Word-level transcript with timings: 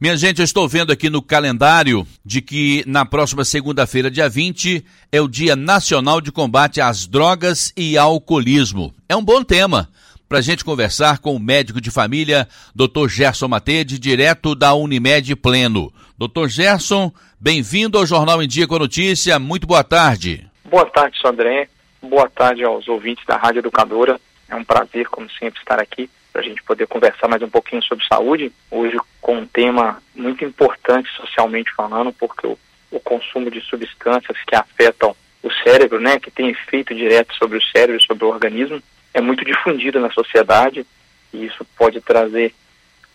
Minha 0.00 0.16
gente, 0.16 0.38
eu 0.38 0.44
estou 0.44 0.68
vendo 0.68 0.92
aqui 0.92 1.10
no 1.10 1.20
calendário 1.20 2.06
de 2.24 2.40
que 2.40 2.84
na 2.86 3.04
próxima 3.04 3.44
segunda-feira, 3.44 4.08
dia 4.08 4.28
20, 4.28 4.84
é 5.10 5.20
o 5.20 5.26
Dia 5.26 5.56
Nacional 5.56 6.20
de 6.20 6.30
Combate 6.30 6.80
às 6.80 7.04
Drogas 7.04 7.72
e 7.76 7.98
Alcoolismo. 7.98 8.94
É 9.08 9.16
um 9.16 9.24
bom 9.24 9.42
tema 9.42 9.88
para 10.28 10.38
a 10.38 10.40
gente 10.40 10.64
conversar 10.64 11.18
com 11.18 11.34
o 11.34 11.40
médico 11.40 11.80
de 11.80 11.90
família, 11.90 12.46
Dr. 12.76 13.08
Gerson 13.08 13.48
Matede, 13.48 13.98
direto 13.98 14.54
da 14.54 14.72
Unimed 14.72 15.34
Pleno. 15.34 15.92
Dr. 16.16 16.46
Gerson, 16.46 17.12
bem-vindo 17.40 17.98
ao 17.98 18.06
Jornal 18.06 18.40
em 18.40 18.46
Dia 18.46 18.68
com 18.68 18.76
a 18.76 18.80
Notícia. 18.80 19.36
Muito 19.40 19.66
boa 19.66 19.82
tarde. 19.82 20.48
Boa 20.70 20.86
tarde, 20.86 21.20
Sandré. 21.20 21.68
Boa 22.00 22.30
tarde 22.30 22.62
aos 22.62 22.86
ouvintes 22.86 23.26
da 23.26 23.36
Rádio 23.36 23.58
Educadora. 23.58 24.20
É 24.48 24.54
um 24.54 24.62
prazer, 24.62 25.08
como 25.08 25.28
sempre, 25.28 25.58
estar 25.58 25.80
aqui 25.80 26.08
para 26.38 26.46
a 26.46 26.48
gente 26.48 26.62
poder 26.62 26.86
conversar 26.86 27.26
mais 27.26 27.42
um 27.42 27.50
pouquinho 27.50 27.82
sobre 27.82 28.06
saúde. 28.06 28.52
Hoje, 28.70 28.96
com 29.20 29.38
um 29.38 29.46
tema 29.46 30.00
muito 30.14 30.44
importante 30.44 31.10
socialmente 31.16 31.74
falando, 31.74 32.12
porque 32.12 32.46
o, 32.46 32.56
o 32.92 33.00
consumo 33.00 33.50
de 33.50 33.60
substâncias 33.60 34.38
que 34.46 34.54
afetam 34.54 35.16
o 35.42 35.50
cérebro, 35.64 35.98
né, 35.98 36.20
que 36.20 36.30
tem 36.30 36.48
efeito 36.50 36.94
direto 36.94 37.34
sobre 37.34 37.58
o 37.58 37.62
cérebro 37.62 38.00
sobre 38.00 38.24
o 38.24 38.28
organismo, 38.28 38.80
é 39.12 39.20
muito 39.20 39.44
difundido 39.44 39.98
na 39.98 40.12
sociedade 40.12 40.86
e 41.32 41.44
isso 41.44 41.66
pode 41.76 42.00
trazer 42.00 42.54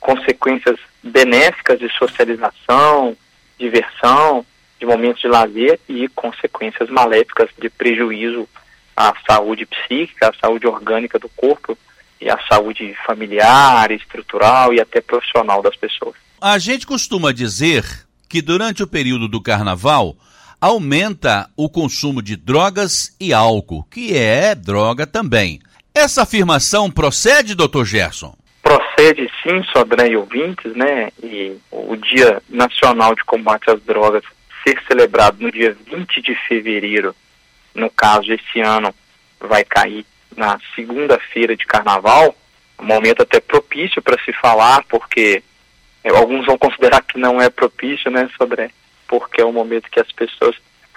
consequências 0.02 0.78
benéficas 1.02 1.80
de 1.80 1.88
socialização, 1.98 3.16
diversão, 3.58 4.46
de 4.78 4.86
momentos 4.86 5.22
de 5.22 5.30
lazer 5.30 5.80
e 5.88 6.10
consequências 6.10 6.90
maléficas 6.90 7.50
de 7.58 7.70
prejuízo 7.70 8.50
à 8.98 9.14
saúde 9.26 9.66
psíquica, 9.66 10.28
à 10.28 10.34
saúde 10.34 10.68
orgânica 10.68 11.18
do 11.18 11.30
corpo 11.30 11.78
e 12.24 12.30
à 12.30 12.40
saúde 12.48 12.96
familiar, 13.06 13.92
estrutural 13.92 14.74
e 14.74 14.80
até 14.80 15.02
profissional 15.02 15.62
das 15.62 15.76
pessoas. 15.76 16.16
A 16.40 16.58
gente 16.58 16.88
costuma 16.88 17.34
dizer 17.34 17.84
que 18.30 18.42
durante 18.42 18.82
o 18.82 18.88
período 18.88 19.28
do 19.28 19.42
carnaval 19.42 20.16
aumenta 20.60 21.50
o 21.58 21.70
consumo 21.70 22.22
de 22.22 22.38
drogas 22.38 23.16
e 23.20 23.34
álcool, 23.34 23.84
que 23.92 24.16
é 24.16 24.56
droga 24.56 25.06
também. 25.06 25.60
Essa 25.94 26.24
afirmação 26.24 26.90
procede, 26.90 27.54
doutor 27.54 27.86
Gerson? 27.86 28.34
Procede 28.62 29.30
sim, 29.44 29.62
Sodré 29.74 30.12
e 30.12 30.16
ouvintes, 30.16 30.74
né? 30.74 31.12
E 31.22 31.58
o 31.70 31.98
Dia 31.98 32.42
Nacional 32.50 33.14
de 33.14 33.24
Combate 33.26 33.70
às 33.70 33.84
Drogas 33.84 34.24
ser 34.66 34.82
celebrado 34.88 35.38
no 35.42 35.52
dia 35.52 35.76
20 35.92 36.22
de 36.22 36.34
fevereiro, 36.48 37.14
no 37.76 37.90
caso 37.90 38.32
esse 38.32 38.62
ano, 38.62 38.96
vai 39.42 39.66
cair 39.66 40.06
na 40.38 40.60
segunda-feira 40.76 41.56
de 41.56 41.66
carnaval, 41.66 42.36
um 42.80 42.86
momento 42.86 43.22
até 43.22 43.40
propício 43.40 44.02
para 44.02 44.22
se 44.24 44.34
falar, 44.34 44.84
porque 44.90 45.44
é, 46.04 46.10
alguns 46.10 46.46
vão 46.46 46.58
considerar 46.58 47.02
que 47.02 47.18
não 47.18 47.42
é 47.42 47.50
propício, 47.50 48.12
né, 48.12 48.30
Sodré? 48.38 48.70
Porque 49.08 49.42
é 49.42 49.46
o 49.46 49.54
momento 49.54 49.90
que 49.90 50.00
as 50.00 50.12
pessoas 50.12 50.56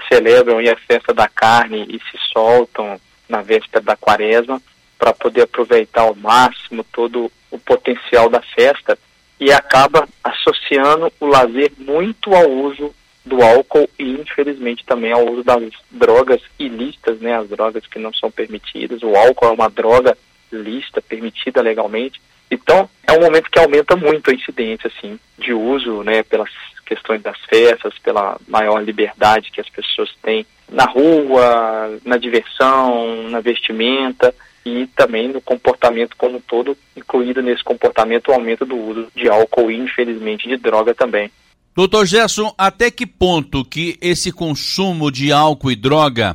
celebram 0.08 0.60
e 0.60 0.68
a 0.68 0.76
festa 0.76 1.12
da 1.12 1.28
carne 1.28 1.86
e 1.88 1.98
se 2.10 2.18
soltam 2.32 3.00
na 3.28 3.42
véspera 3.42 3.82
da 3.82 3.96
quaresma 3.96 4.60
para 4.98 5.12
poder 5.12 5.42
aproveitar 5.42 6.02
ao 6.02 6.14
máximo 6.14 6.84
todo 6.84 7.30
o 7.50 7.58
potencial 7.58 8.28
da 8.28 8.40
festa 8.40 8.98
e 9.38 9.52
acaba 9.52 10.08
associando 10.24 11.12
o 11.20 11.26
lazer 11.26 11.72
muito 11.78 12.34
ao 12.34 12.50
uso 12.50 12.94
do 13.27 13.42
álcool 13.42 13.91
e 13.98 14.12
infelizmente 14.12 14.86
também 14.86 15.12
ao 15.12 15.28
uso 15.28 15.42
das 15.42 15.60
drogas 15.91 16.41
ilícitas, 16.58 17.19
né, 17.20 17.36
as 17.36 17.48
drogas 17.48 17.84
que 17.86 17.98
não 17.98 18.14
são 18.14 18.30
permitidas. 18.30 19.02
O 19.02 19.16
álcool 19.16 19.48
é 19.48 19.50
uma 19.50 19.69
droga 19.69 20.16
lista, 20.52 21.02
permitida 21.02 21.60
legalmente. 21.60 22.20
Então, 22.48 22.88
é 23.04 23.12
um 23.12 23.20
momento 23.20 23.50
que 23.50 23.58
aumenta 23.58 23.97
muito 23.97 24.30
a 24.30 24.34
incidência 24.34 24.88
assim 24.88 25.19
de 25.36 25.52
uso, 25.52 26.04
né, 26.04 26.22
pelas 26.22 26.50
questões 26.86 27.20
das 27.20 27.38
festas, 27.50 27.98
pela 27.98 28.38
maior 28.47 28.78
liberdade 28.80 29.50
que 29.50 29.60
as 29.60 29.69
pessoas 29.69 30.08
têm 30.22 30.47
na 30.70 30.84
rua, 30.84 31.98
na 32.04 32.16
diversão, 32.16 33.24
na 33.28 33.41
vestimenta 33.41 34.32
e 34.64 34.87
também 34.94 35.28
no 35.28 35.41
comportamento 35.41 36.16
como 36.16 36.38
um 36.38 36.41
todo, 36.41 36.76
incluído 36.97 37.43
nesse 37.43 37.64
comportamento 37.64 38.28
o 38.28 38.34
aumento 38.34 38.64
do 38.64 38.76
uso 38.76 39.08
de 39.14 39.28
álcool 39.28 39.70
e, 39.70 39.76
infelizmente, 39.76 40.48
de 40.48 40.56
droga 40.56 40.94
também. 40.94 41.31
Doutor 41.76 42.06
Gerson, 42.06 42.54
até 42.56 42.91
que 42.91 43.06
ponto 43.06 43.62
que 43.62 43.98
esse 44.00 44.32
consumo 44.32 45.10
de 45.10 45.31
álcool 45.31 45.70
e 45.70 45.76
droga 45.76 46.34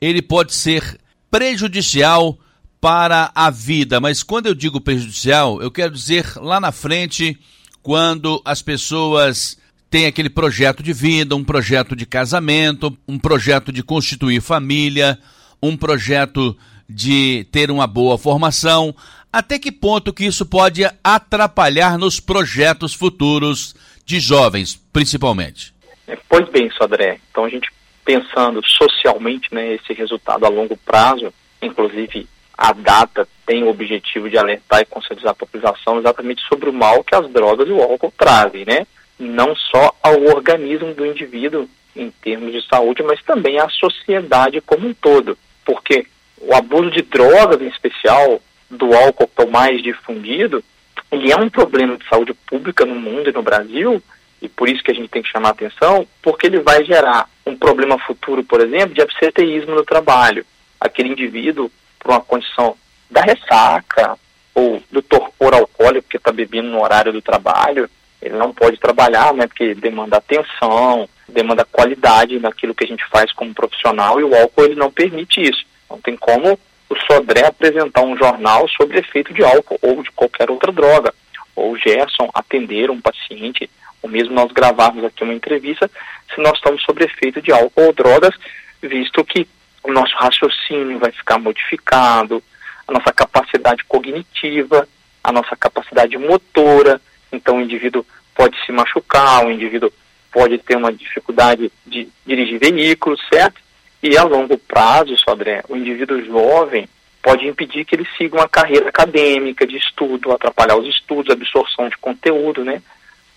ele 0.00 0.20
pode 0.20 0.52
ser 0.52 0.98
prejudicial 1.30 2.36
para 2.80 3.30
a 3.32 3.50
vida? 3.50 4.00
Mas 4.00 4.24
quando 4.24 4.46
eu 4.46 4.54
digo 4.54 4.80
prejudicial, 4.80 5.62
eu 5.62 5.70
quero 5.70 5.94
dizer 5.94 6.32
lá 6.34 6.58
na 6.58 6.72
frente, 6.72 7.38
quando 7.84 8.42
as 8.44 8.62
pessoas 8.62 9.56
têm 9.88 10.06
aquele 10.06 10.28
projeto 10.28 10.82
de 10.82 10.92
vida, 10.92 11.36
um 11.36 11.44
projeto 11.44 11.94
de 11.94 12.04
casamento, 12.04 12.98
um 13.06 13.16
projeto 13.16 13.70
de 13.70 13.84
constituir 13.84 14.42
família, 14.42 15.20
um 15.62 15.76
projeto 15.76 16.58
de 16.88 17.46
ter 17.52 17.70
uma 17.70 17.86
boa 17.86 18.18
formação, 18.18 18.92
até 19.32 19.56
que 19.56 19.70
ponto 19.70 20.12
que 20.12 20.24
isso 20.24 20.44
pode 20.44 20.82
atrapalhar 21.04 21.96
nos 21.96 22.18
projetos 22.18 22.92
futuros 22.92 23.72
de 24.10 24.20
jovens, 24.20 24.76
principalmente? 24.92 25.72
É, 26.06 26.18
pois 26.28 26.48
bem, 26.48 26.70
Sodré. 26.70 27.18
Então 27.30 27.44
a 27.44 27.48
gente 27.48 27.70
pensando 28.04 28.60
socialmente, 28.66 29.54
né, 29.54 29.74
esse 29.74 29.92
resultado 29.92 30.44
a 30.44 30.48
longo 30.48 30.76
prazo, 30.76 31.32
inclusive 31.62 32.26
a 32.58 32.72
data 32.72 33.26
tem 33.46 33.62
o 33.62 33.68
objetivo 33.68 34.28
de 34.28 34.36
alertar 34.36 34.80
e 34.80 34.86
conscientizar 34.86 35.30
a 35.30 35.34
população 35.34 35.98
exatamente 35.98 36.42
sobre 36.42 36.68
o 36.68 36.72
mal 36.72 37.04
que 37.04 37.14
as 37.14 37.28
drogas 37.30 37.68
e 37.68 37.72
o 37.72 37.80
álcool 37.80 38.12
trazem, 38.16 38.64
né? 38.66 38.86
Não 39.18 39.54
só 39.54 39.94
ao 40.02 40.20
organismo 40.24 40.92
do 40.92 41.06
indivíduo 41.06 41.68
em 41.94 42.10
termos 42.10 42.52
de 42.52 42.66
saúde, 42.68 43.02
mas 43.02 43.22
também 43.22 43.58
à 43.58 43.68
sociedade 43.68 44.60
como 44.60 44.88
um 44.88 44.94
todo. 44.94 45.38
Porque 45.64 46.06
o 46.38 46.54
abuso 46.54 46.90
de 46.90 47.02
drogas, 47.02 47.60
em 47.60 47.68
especial 47.68 48.40
do 48.70 48.94
álcool 48.94 49.28
que 49.28 49.42
é 49.42 49.46
mais 49.46 49.82
difundido, 49.82 50.62
ele 51.10 51.32
é 51.32 51.36
um 51.36 51.50
problema 51.50 51.96
de 51.96 52.08
saúde 52.08 52.34
pública 52.46 52.84
no 52.84 52.94
mundo 52.94 53.28
e 53.28 53.32
no 53.32 53.42
Brasil, 53.42 54.02
e 54.40 54.48
por 54.48 54.68
isso 54.68 54.82
que 54.82 54.90
a 54.90 54.94
gente 54.94 55.08
tem 55.08 55.22
que 55.22 55.30
chamar 55.30 55.50
atenção, 55.50 56.06
porque 56.22 56.46
ele 56.46 56.60
vai 56.60 56.84
gerar 56.84 57.28
um 57.44 57.56
problema 57.56 57.98
futuro, 57.98 58.42
por 58.44 58.60
exemplo, 58.60 58.94
de 58.94 59.02
absenteísmo 59.02 59.74
no 59.74 59.84
trabalho. 59.84 60.46
Aquele 60.80 61.10
indivíduo, 61.10 61.70
por 61.98 62.12
uma 62.12 62.20
condição 62.20 62.76
da 63.10 63.20
ressaca 63.20 64.16
ou 64.54 64.82
do 64.90 65.02
torpor 65.02 65.54
alcoólico, 65.54 66.02
porque 66.04 66.16
está 66.16 66.32
bebendo 66.32 66.68
no 66.68 66.82
horário 66.82 67.12
do 67.12 67.20
trabalho, 67.20 67.88
ele 68.22 68.36
não 68.36 68.52
pode 68.52 68.78
trabalhar, 68.78 69.32
né, 69.34 69.46
porque 69.46 69.74
demanda 69.74 70.16
atenção, 70.16 71.08
demanda 71.28 71.64
qualidade 71.64 72.38
naquilo 72.38 72.74
que 72.74 72.84
a 72.84 72.86
gente 72.86 73.04
faz 73.08 73.32
como 73.32 73.54
profissional, 73.54 74.20
e 74.20 74.24
o 74.24 74.34
álcool 74.34 74.64
ele 74.64 74.74
não 74.74 74.90
permite 74.90 75.40
isso. 75.40 75.64
Não 75.88 76.00
tem 76.00 76.16
como 76.16 76.58
o 76.90 76.96
Sodré 77.06 77.46
apresentar 77.46 78.02
um 78.02 78.16
jornal 78.16 78.68
sobre 78.68 78.98
efeito 78.98 79.32
de 79.32 79.44
álcool 79.44 79.78
ou 79.80 80.02
de 80.02 80.10
qualquer 80.10 80.50
outra 80.50 80.72
droga, 80.72 81.14
ou 81.54 81.72
o 81.72 81.78
Gerson 81.78 82.28
atender 82.34 82.90
um 82.90 83.00
paciente, 83.00 83.70
ou 84.02 84.10
mesmo 84.10 84.34
nós 84.34 84.50
gravarmos 84.50 85.04
aqui 85.04 85.22
uma 85.22 85.32
entrevista 85.32 85.88
se 86.34 86.40
nós 86.40 86.56
estamos 86.56 86.82
sobre 86.82 87.04
efeito 87.04 87.40
de 87.40 87.52
álcool 87.52 87.86
ou 87.86 87.92
drogas, 87.92 88.34
visto 88.82 89.24
que 89.24 89.46
o 89.84 89.92
nosso 89.92 90.14
raciocínio 90.16 90.98
vai 90.98 91.12
ficar 91.12 91.38
modificado, 91.38 92.42
a 92.86 92.92
nossa 92.92 93.12
capacidade 93.12 93.84
cognitiva, 93.84 94.86
a 95.22 95.32
nossa 95.32 95.56
capacidade 95.56 96.18
motora, 96.18 97.00
então 97.32 97.58
o 97.58 97.60
indivíduo 97.60 98.04
pode 98.34 98.56
se 98.64 98.72
machucar, 98.72 99.46
o 99.46 99.50
indivíduo 99.50 99.92
pode 100.32 100.58
ter 100.58 100.76
uma 100.76 100.92
dificuldade 100.92 101.70
de 101.86 102.08
dirigir 102.26 102.58
veículos, 102.58 103.20
certo? 103.32 103.60
E 104.02 104.16
a 104.16 104.22
longo 104.24 104.56
prazo, 104.56 105.16
Sodré, 105.18 105.62
o 105.68 105.76
indivíduo 105.76 106.24
jovem 106.24 106.88
pode 107.22 107.46
impedir 107.46 107.84
que 107.84 107.94
ele 107.94 108.08
siga 108.16 108.36
uma 108.36 108.48
carreira 108.48 108.88
acadêmica, 108.88 109.66
de 109.66 109.76
estudo, 109.76 110.32
atrapalhar 110.32 110.76
os 110.76 110.86
estudos, 110.86 111.32
absorção 111.32 111.88
de 111.88 111.98
conteúdo, 111.98 112.64
né? 112.64 112.82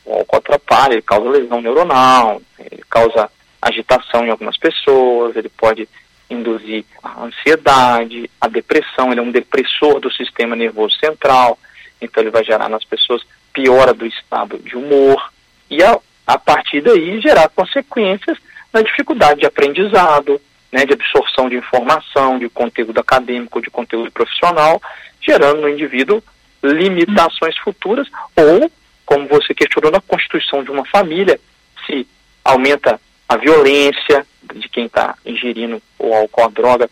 O 0.06 0.14
álcool 0.14 0.38
atrapalha, 0.38 0.94
ele 0.94 1.02
causa 1.02 1.30
lesão 1.30 1.62
neuronal, 1.62 2.42
ele 2.60 2.84
causa 2.90 3.30
agitação 3.62 4.26
em 4.26 4.30
algumas 4.30 4.58
pessoas, 4.58 5.36
ele 5.36 5.50
pode 5.50 5.88
induzir 6.30 6.86
a 7.02 7.24
ansiedade, 7.24 8.30
a 8.40 8.48
depressão, 8.48 9.12
ele 9.12 9.20
é 9.20 9.24
um 9.24 9.32
depressor 9.32 10.00
do 10.00 10.12
sistema 10.12 10.56
nervoso 10.56 10.96
central, 10.98 11.58
então 12.02 12.24
ele 12.24 12.32
vai 12.32 12.44
gerar 12.44 12.70
nas 12.70 12.84
pessoas 12.84 13.22
piora 13.54 13.94
do 13.94 14.06
estado 14.06 14.58
de 14.60 14.76
humor 14.76 15.32
e 15.70 15.84
a, 15.84 15.98
a 16.26 16.38
partir 16.38 16.82
daí 16.82 17.22
gerar 17.22 17.50
consequências 17.50 18.38
na 18.74 18.82
dificuldade 18.82 19.42
de 19.42 19.46
aprendizado, 19.46 20.42
né, 20.74 20.88
de 20.88 20.94
absorção 20.94 21.48
de 21.48 21.56
informação, 21.56 22.40
de 22.40 22.50
conteúdo 22.50 23.00
acadêmico, 23.00 23.62
de 23.62 23.70
conteúdo 23.70 24.12
profissional, 24.12 24.82
gerando 25.22 25.62
no 25.62 25.70
indivíduo 25.70 26.22
limitações 26.64 27.56
futuras 27.60 28.08
ou, 28.36 28.72
como 29.06 29.28
você 29.28 29.54
questionou, 29.54 29.92
na 29.92 30.02
constituição 30.02 30.64
de 30.64 30.72
uma 30.72 30.84
família, 30.86 31.40
se 31.86 32.08
aumenta 32.44 33.00
a 33.30 33.38
violência 33.38 34.26
de 34.56 34.68
quem 34.68 34.86
está 34.88 35.16
ingerindo 35.24 35.80
o 36.00 36.12
álcool 36.12 36.42
ou 36.42 36.48
a 36.48 36.50
droga 36.50 36.90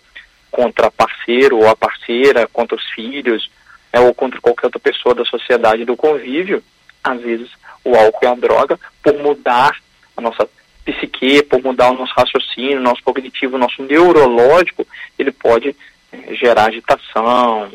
contra 0.51 0.92
parceiro 0.92 1.57
ou 1.57 1.68
a 1.68 1.75
parceira, 1.75 2.48
contra 2.54 2.75
os 2.75 2.86
filhos, 2.92 3.50
né, 3.92 4.00
ou 4.00 4.13
contra 4.13 4.39
qualquer 4.39 4.68
outra 4.68 4.80
pessoa 4.80 5.16
da 5.16 5.25
sociedade 5.25 5.86
do 5.86 5.98
convívio, 5.98 6.63
às 7.04 7.19
vezes 7.19 7.50
o 7.84 7.95
álcool 7.95 8.25
e 8.25 8.27
a 8.27 8.36
droga, 8.36 8.80
por 9.01 9.18
mudar 9.18 9.75
a 10.16 10.22
nossa 10.22 10.48
psique, 10.86 11.44
por 11.44 11.62
mudar 11.62 11.92
o 11.92 11.98
nosso 11.98 12.13
raciocínio, 12.16 12.80
nosso 12.80 13.04
cognitivo, 13.04 13.57
nosso 13.57 13.83
neurológico, 13.83 14.86
ele 15.18 15.31
pode 15.31 15.75
é, 16.12 16.33
gerar 16.36 16.66
agitação, 16.66 17.69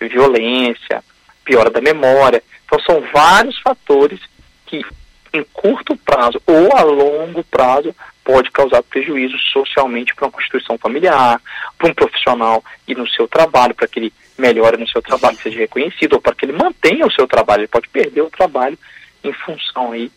é, 0.00 0.08
violência, 0.08 1.02
piora 1.44 1.70
da 1.70 1.80
memória. 1.80 2.42
Então 2.64 2.78
são 2.80 3.00
vários 3.12 3.58
fatores 3.60 4.20
que 4.66 4.84
em 5.32 5.44
curto 5.52 5.96
prazo 5.96 6.40
ou 6.46 6.76
a 6.76 6.82
longo 6.82 7.44
prazo 7.44 7.94
pode 8.24 8.50
causar 8.50 8.82
prejuízo 8.82 9.38
socialmente 9.52 10.14
para 10.14 10.26
uma 10.26 10.32
constituição 10.32 10.76
familiar, 10.76 11.40
para 11.78 11.90
um 11.90 11.94
profissional 11.94 12.64
e 12.86 12.94
no 12.94 13.08
seu 13.08 13.26
trabalho, 13.26 13.74
para 13.74 13.88
que 13.88 13.98
ele 13.98 14.12
melhore 14.36 14.76
no 14.76 14.88
seu 14.88 15.02
trabalho, 15.02 15.36
seja 15.36 15.58
reconhecido, 15.58 16.14
ou 16.14 16.20
para 16.20 16.34
que 16.34 16.44
ele 16.44 16.52
mantenha 16.52 17.06
o 17.06 17.12
seu 17.12 17.26
trabalho. 17.26 17.62
Ele 17.62 17.68
pode 17.68 17.88
perder 17.88 18.22
o 18.22 18.30
trabalho 18.30 18.78
em 19.22 19.32
função 19.32 19.92
aí 19.92 20.10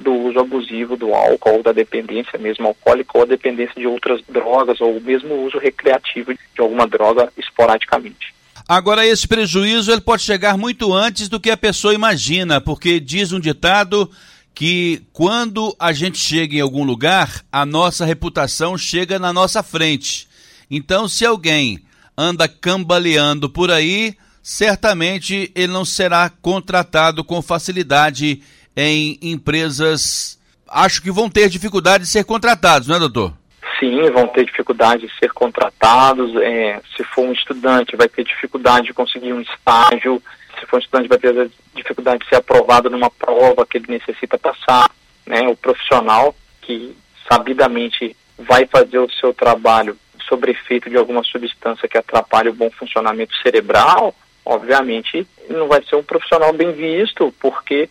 do 0.00 0.12
uso 0.12 0.38
abusivo 0.40 0.96
do 0.96 1.14
álcool, 1.14 1.56
ou 1.56 1.62
da 1.62 1.72
dependência 1.72 2.38
mesmo 2.38 2.66
alcoólica, 2.66 3.12
ou 3.14 3.22
a 3.22 3.26
dependência 3.26 3.74
de 3.76 3.86
outras 3.86 4.20
drogas, 4.28 4.80
ou 4.80 5.00
mesmo 5.00 5.34
o 5.34 5.46
uso 5.46 5.58
recreativo 5.58 6.32
de 6.32 6.60
alguma 6.60 6.86
droga 6.86 7.30
esporadicamente. 7.36 8.34
Agora, 8.66 9.06
esse 9.06 9.26
prejuízo 9.26 9.92
ele 9.92 10.00
pode 10.00 10.22
chegar 10.22 10.56
muito 10.56 10.92
antes 10.92 11.28
do 11.28 11.40
que 11.40 11.50
a 11.50 11.56
pessoa 11.56 11.94
imagina, 11.94 12.60
porque 12.60 13.00
diz 13.00 13.32
um 13.32 13.40
ditado 13.40 14.10
que 14.54 15.02
quando 15.12 15.74
a 15.78 15.92
gente 15.92 16.18
chega 16.18 16.56
em 16.56 16.60
algum 16.60 16.84
lugar, 16.84 17.42
a 17.50 17.66
nossa 17.66 18.04
reputação 18.04 18.78
chega 18.78 19.18
na 19.18 19.32
nossa 19.32 19.62
frente. 19.62 20.28
Então, 20.70 21.08
se 21.08 21.26
alguém 21.26 21.80
anda 22.16 22.46
cambaleando 22.46 23.48
por 23.48 23.70
aí, 23.70 24.14
certamente 24.42 25.50
ele 25.54 25.72
não 25.72 25.84
será 25.84 26.30
contratado 26.30 27.24
com 27.24 27.42
facilidade 27.42 28.42
em 28.76 29.18
empresas. 29.22 30.38
Acho 30.68 31.02
que 31.02 31.10
vão 31.10 31.28
ter 31.28 31.48
dificuldade 31.48 32.04
de 32.04 32.10
ser 32.10 32.24
contratados, 32.24 32.88
não 32.88 32.96
é, 32.96 32.98
doutor? 32.98 33.32
Sim, 33.78 34.10
vão 34.10 34.26
ter 34.28 34.44
dificuldade 34.44 35.06
de 35.06 35.18
ser 35.18 35.32
contratados. 35.32 36.36
É, 36.36 36.80
se 36.96 37.02
for 37.04 37.22
um 37.22 37.32
estudante, 37.32 37.96
vai 37.96 38.08
ter 38.08 38.24
dificuldade 38.24 38.86
de 38.86 38.92
conseguir 38.92 39.32
um 39.32 39.40
estágio. 39.40 40.22
Se 40.58 40.66
for 40.66 40.76
um 40.76 40.80
estudante, 40.80 41.08
vai 41.08 41.18
ter 41.18 41.50
dificuldade 41.74 42.22
de 42.22 42.28
ser 42.28 42.36
aprovado 42.36 42.90
numa 42.90 43.10
prova 43.10 43.66
que 43.66 43.78
ele 43.78 43.86
necessita 43.88 44.38
passar. 44.38 44.90
Né? 45.26 45.48
O 45.48 45.56
profissional 45.56 46.34
que 46.60 46.94
sabidamente 47.30 48.14
vai 48.38 48.66
fazer 48.66 48.98
o 48.98 49.10
seu 49.10 49.32
trabalho 49.32 49.96
sobre 50.28 50.52
efeito 50.52 50.88
de 50.88 50.96
alguma 50.96 51.22
substância 51.24 51.88
que 51.88 51.98
atrapalhe 51.98 52.48
o 52.48 52.54
bom 52.54 52.70
funcionamento 52.70 53.34
cerebral, 53.42 54.14
obviamente 54.44 55.26
não 55.48 55.66
vai 55.68 55.82
ser 55.84 55.96
um 55.96 56.02
profissional 56.02 56.52
bem 56.52 56.72
visto, 56.72 57.34
porque 57.40 57.88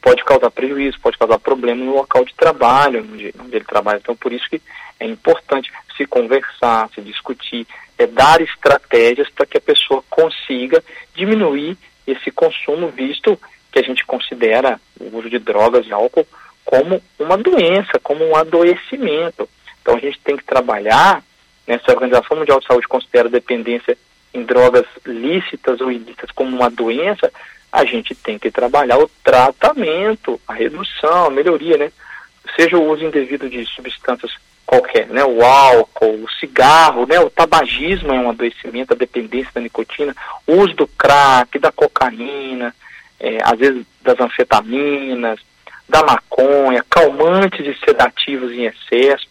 pode 0.00 0.24
causar 0.24 0.50
prejuízo, 0.50 1.00
pode 1.00 1.18
causar 1.18 1.38
problema 1.38 1.84
no 1.84 1.94
local 1.94 2.24
de 2.24 2.34
trabalho, 2.34 3.06
onde, 3.12 3.34
onde 3.38 3.56
ele 3.56 3.64
trabalha. 3.64 3.98
Então, 3.98 4.16
por 4.16 4.32
isso 4.32 4.48
que 4.48 4.60
é 5.00 5.06
importante 5.06 5.72
se 5.96 6.06
conversar, 6.06 6.88
se 6.94 7.00
discutir, 7.00 7.66
é 7.98 8.06
dar 8.06 8.40
estratégias 8.40 9.28
para 9.30 9.46
que 9.46 9.58
a 9.58 9.60
pessoa 9.60 10.02
consiga 10.08 10.82
diminuir 11.14 11.76
esse 12.06 12.30
consumo, 12.30 12.88
visto 12.88 13.38
que 13.70 13.78
a 13.78 13.82
gente 13.82 14.04
considera 14.04 14.80
o 15.00 15.16
uso 15.16 15.30
de 15.30 15.38
drogas 15.38 15.86
e 15.86 15.92
álcool 15.92 16.26
como 16.64 17.02
uma 17.18 17.36
doença, 17.36 17.98
como 18.02 18.24
um 18.24 18.36
adoecimento. 18.36 19.48
Então, 19.80 19.96
a 19.96 19.98
gente 19.98 20.20
tem 20.20 20.36
que 20.36 20.44
trabalhar 20.44 21.22
nessa 21.66 21.92
Organização 21.92 22.36
Mundial 22.36 22.60
de 22.60 22.66
Saúde 22.66 22.88
considera 22.88 23.28
dependência 23.28 23.96
em 24.34 24.42
drogas 24.42 24.86
lícitas 25.04 25.80
ou 25.80 25.90
ilícitas 25.90 26.30
como 26.30 26.54
uma 26.56 26.70
doença, 26.70 27.32
a 27.72 27.84
gente 27.86 28.14
tem 28.14 28.38
que 28.38 28.50
trabalhar 28.50 28.98
o 28.98 29.10
tratamento, 29.24 30.38
a 30.46 30.52
redução, 30.52 31.26
a 31.26 31.30
melhoria, 31.30 31.78
né? 31.78 31.90
Seja 32.54 32.76
o 32.76 32.86
uso 32.86 33.04
indevido 33.04 33.48
de 33.48 33.64
substâncias 33.64 34.30
qualquer, 34.66 35.06
né? 35.08 35.24
O 35.24 35.42
álcool, 35.42 36.22
o 36.22 36.30
cigarro, 36.38 37.06
né? 37.06 37.18
O 37.18 37.30
tabagismo 37.30 38.12
é 38.12 38.18
um 38.18 38.28
adoecimento, 38.28 38.92
a 38.92 38.96
dependência 38.96 39.52
da 39.54 39.60
nicotina, 39.62 40.14
o 40.46 40.56
uso 40.56 40.74
do 40.74 40.86
crack, 40.86 41.58
da 41.58 41.72
cocaína, 41.72 42.74
é, 43.18 43.38
às 43.42 43.58
vezes 43.58 43.86
das 44.02 44.20
anfetaminas, 44.20 45.40
da 45.88 46.02
maconha, 46.02 46.84
calmantes 46.90 47.66
e 47.66 47.78
sedativos 47.84 48.52
em 48.52 48.64
excesso, 48.64 49.26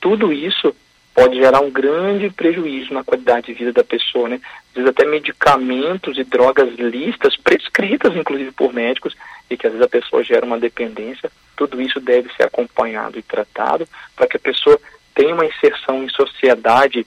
tudo 0.00 0.32
isso 0.32 0.74
pode 1.14 1.36
gerar 1.36 1.60
um 1.60 1.70
grande 1.70 2.30
prejuízo 2.30 2.92
na 2.92 3.04
qualidade 3.04 3.46
de 3.46 3.54
vida 3.54 3.72
da 3.72 3.84
pessoa, 3.84 4.28
né? 4.28 4.40
Às 4.70 4.74
vezes 4.74 4.90
até 4.90 5.04
medicamentos 5.04 6.16
e 6.16 6.24
drogas 6.24 6.74
listas, 6.78 7.36
prescritas 7.36 8.16
inclusive 8.16 8.50
por 8.52 8.72
médicos, 8.72 9.14
e 9.50 9.56
que 9.56 9.66
às 9.66 9.72
vezes 9.72 9.86
a 9.86 9.90
pessoa 9.90 10.24
gera 10.24 10.46
uma 10.46 10.58
dependência. 10.58 11.30
Tudo 11.56 11.80
isso 11.80 12.00
deve 12.00 12.32
ser 12.34 12.44
acompanhado 12.44 13.18
e 13.18 13.22
tratado 13.22 13.86
para 14.16 14.26
que 14.26 14.36
a 14.36 14.40
pessoa 14.40 14.78
tenha 15.14 15.34
uma 15.34 15.44
inserção 15.44 16.02
em 16.02 16.08
sociedade, 16.08 17.06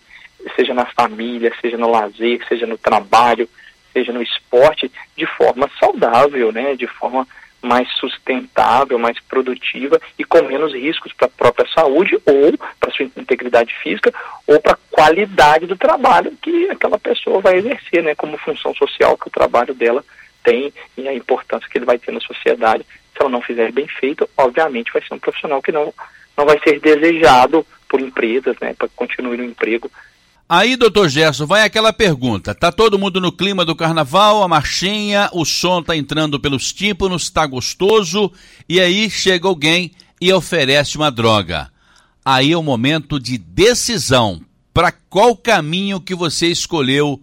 seja 0.55 0.73
na 0.73 0.85
família, 0.85 1.51
seja 1.59 1.77
no 1.77 1.89
lazer, 1.89 2.45
seja 2.47 2.67
no 2.67 2.77
trabalho, 2.77 3.49
seja 3.91 4.11
no 4.11 4.21
esporte, 4.21 4.91
de 5.17 5.25
forma 5.25 5.69
saudável, 5.79 6.51
né? 6.51 6.75
De 6.75 6.85
forma 6.85 7.27
mais 7.65 7.91
sustentável, 7.97 8.97
mais 8.99 9.19
produtiva 9.19 9.99
e 10.17 10.23
com 10.23 10.41
menos 10.43 10.73
riscos 10.73 11.11
para 11.13 11.27
a 11.27 11.29
própria 11.29 11.67
saúde 11.73 12.15
ou 12.25 12.57
para 12.79 12.91
sua 12.91 13.05
integridade 13.05 13.73
física 13.81 14.13
ou 14.47 14.61
para 14.61 14.73
a 14.73 14.77
qualidade 14.91 15.65
do 15.65 15.75
trabalho 15.75 16.37
que 16.41 16.69
aquela 16.69 16.99
pessoa 16.99 17.41
vai 17.41 17.57
exercer, 17.57 18.03
né, 18.03 18.15
como 18.15 18.37
função 18.37 18.73
social 18.75 19.17
que 19.17 19.27
o 19.27 19.31
trabalho 19.31 19.73
dela 19.73 20.03
tem 20.43 20.71
e 20.95 21.07
a 21.07 21.13
importância 21.13 21.67
que 21.69 21.77
ele 21.77 21.85
vai 21.85 21.97
ter 21.97 22.11
na 22.11 22.19
sociedade. 22.21 22.85
Se 22.85 23.21
ela 23.21 23.29
não 23.29 23.41
fizer 23.41 23.71
bem 23.71 23.87
feito, 23.87 24.29
obviamente 24.37 24.93
vai 24.93 25.01
ser 25.01 25.13
um 25.13 25.19
profissional 25.19 25.61
que 25.61 25.71
não 25.71 25.93
não 26.37 26.45
vai 26.45 26.59
ser 26.59 26.81
desejado 26.81 27.65
por 27.87 28.01
empresas, 28.01 28.57
né, 28.59 28.75
para 28.77 28.89
continuar 28.89 29.37
no 29.37 29.43
emprego 29.43 29.89
Aí, 30.47 30.75
doutor 30.75 31.09
Gerson, 31.09 31.47
vai 31.47 31.63
aquela 31.63 31.91
pergunta. 31.91 32.53
Tá 32.53 32.71
todo 32.71 32.99
mundo 32.99 33.19
no 33.19 33.31
clima 33.31 33.65
do 33.65 33.75
carnaval, 33.75 34.43
a 34.43 34.47
marchinha, 34.47 35.27
o 35.33 35.43
som 35.43 35.81
tá 35.81 35.97
entrando 35.97 36.39
pelos 36.39 36.71
tímpanos, 36.71 37.31
tá 37.31 37.47
gostoso, 37.47 38.31
e 38.69 38.79
aí 38.79 39.09
chega 39.09 39.47
alguém 39.47 39.91
e 40.21 40.31
oferece 40.31 40.97
uma 40.97 41.09
droga. 41.09 41.71
Aí 42.23 42.51
é 42.51 42.57
o 42.57 42.61
momento 42.61 43.19
de 43.19 43.39
decisão. 43.39 44.39
Para 44.71 44.91
qual 44.91 45.35
caminho 45.35 45.99
que 45.99 46.13
você 46.13 46.45
escolheu 46.47 47.19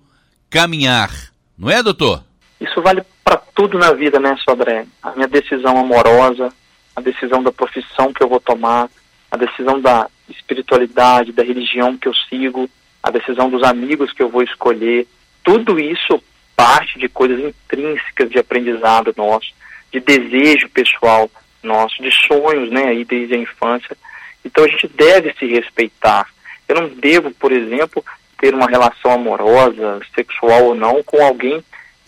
caminhar? 0.51 1.11
Não 1.57 1.71
é, 1.71 1.81
doutor? 1.81 2.25
Isso 2.61 2.83
vale 2.83 3.05
para 3.23 3.37
tudo 3.37 3.79
na 3.79 3.93
vida, 3.93 4.19
né, 4.19 4.37
Sodré? 4.45 4.85
A 5.01 5.13
minha 5.13 5.29
decisão 5.29 5.79
amorosa, 5.79 6.53
a 6.97 7.01
decisão 7.01 7.41
da 7.41 7.53
profissão 7.53 8.13
que 8.13 8.23
eu 8.23 8.29
vou 8.29 8.41
tomar, 8.41 8.91
a 9.31 9.37
decisão 9.37 9.81
da 9.81 10.09
espiritualidade, 10.29 11.31
da 11.31 11.45
religião 11.45 11.97
que 11.97 12.09
eu 12.09 12.15
sigo, 12.29 12.69
a 13.03 13.11
decisão 13.11 13.51
dos 13.51 13.63
amigos 13.63 14.13
que 14.13 14.23
eu 14.23 14.29
vou 14.29 14.43
escolher, 14.43 15.07
tudo 15.43 15.79
isso 15.81 16.23
parte 16.57 16.99
de 16.99 17.09
coisas 17.09 17.41
intrínsecas 17.41 18.31
de 18.31 18.39
aprendizado 18.39 19.13
nosso, 19.17 19.53
de 19.91 19.99
desejo 19.99 20.69
pessoal 20.69 21.29
nosso, 21.63 22.01
de 22.03 22.11
sonhos, 22.13 22.71
né, 22.71 22.85
aí 22.85 23.05
desde 23.05 23.35
a 23.35 23.39
infância. 23.39 23.97
Então 24.45 24.65
a 24.65 24.69
gente 24.69 24.87
deve 24.89 25.33
se 25.35 25.47
respeitar. 25.47 26.29
Eu 26.69 26.77
não 26.77 26.89
devo, 26.89 27.33
por 27.33 27.51
exemplo, 27.51 28.05
ter 28.39 28.55
uma 28.55 28.67
relação 28.67 29.13
amorosa, 29.13 30.01
sexual 30.15 30.67
ou 30.67 30.75
não, 30.75 31.03
com 31.03 31.23
alguém 31.25 31.63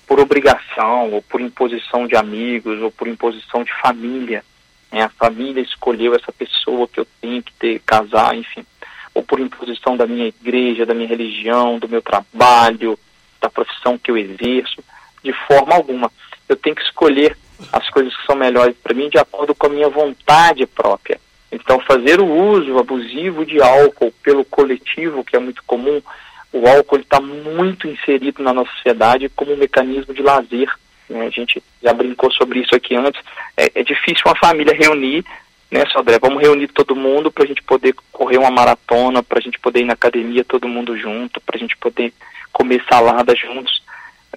por 0.07 0.21
obrigação, 0.21 1.13
ou 1.13 1.23
por 1.23 1.41
imposição 1.41 2.07
de 2.07 2.17
amigos, 2.17 2.81
ou 2.81 2.91
por 2.91 3.09
imposição 3.09 3.65
de 3.65 3.73
família. 3.81 4.45
É, 4.93 5.03
a 5.03 5.09
família 5.09 5.63
escolheu 5.63 6.15
essa 6.15 6.33
pessoa 6.33 6.87
que 6.87 7.01
eu 7.01 7.07
tenho 7.21 7.43
que 7.43 7.53
ter, 7.55 7.81
casar, 7.81 8.37
enfim 8.37 8.65
ou 9.15 9.23
por 9.23 9.39
imposição 9.39 9.97
da 9.97 10.07
minha 10.07 10.27
igreja, 10.27 10.85
da 10.85 10.93
minha 10.93 11.09
religião, 11.09 11.79
do 11.79 11.89
meu 11.89 12.03
trabalho, 12.03 12.99
da 13.41 13.49
profissão 13.49 13.97
que 13.97 14.11
eu 14.11 14.19
exerço, 14.19 14.83
de 15.23 15.33
forma 15.47 15.75
alguma. 15.75 16.11
Eu 16.49 16.57
tenho 16.57 16.75
que 16.77 16.83
escolher 16.83 17.37
as 17.73 17.89
coisas 17.91 18.15
que 18.17 18.27
são 18.27 18.35
melhores 18.35 18.77
para 18.83 18.95
mim 18.95 19.09
de 19.09 19.19
acordo 19.19 19.55
com 19.55 19.67
a 19.67 19.71
minha 19.71 19.89
vontade 19.89 20.67
própria. 20.67 21.21
Então, 21.53 21.79
fazer 21.81 22.21
o 22.21 22.27
uso 22.27 22.77
abusivo 22.79 23.47
de 23.47 23.63
álcool 23.63 24.13
pelo 24.23 24.45
coletivo, 24.45 25.23
que 25.23 25.37
é 25.37 25.39
muito 25.39 25.63
comum, 25.65 26.03
o 26.53 26.67
álcool 26.67 26.99
está 26.99 27.21
muito 27.21 27.87
inserido 27.87 28.43
na 28.43 28.53
nossa 28.53 28.71
sociedade 28.73 29.29
como 29.29 29.53
um 29.53 29.57
mecanismo 29.57 30.13
de 30.13 30.23
lazer. 30.23 30.69
Né? 31.09 31.27
A 31.27 31.31
gente 31.31 31.63
já 31.83 31.93
brincou 31.93 32.33
sobre 32.33 32.61
isso 32.61 32.75
aqui 32.75 32.97
antes. 32.97 33.21
É, 33.57 33.71
é 33.75 33.85
difícil 33.85 34.23
uma 34.27 34.37
família 34.37 34.75
reunir 34.75 35.25
né, 35.75 35.85
Sodré, 35.87 36.21
vamos 36.21 36.41
reunir 36.41 36.69
todo 36.69 36.95
mundo 36.95 37.33
para 37.33 37.43
a 37.43 37.47
gente 37.49 37.61
poder 37.61 37.97
correr 38.13 38.39
uma 38.39 38.51
maratona, 38.51 39.25
para 39.25 39.41
a 39.41 39.43
gente 39.43 39.59
poder 39.59 39.81
ir 39.81 39.85
na 39.85 39.95
academia 39.95 40.45
todo 40.45 40.69
mundo 40.69 40.97
junto, 40.97 41.41
para 41.41 41.57
a 41.57 41.59
gente 41.59 41.77
poder 41.79 42.13
comer 42.53 42.81
salada 42.89 43.35
juntos. 43.35 43.83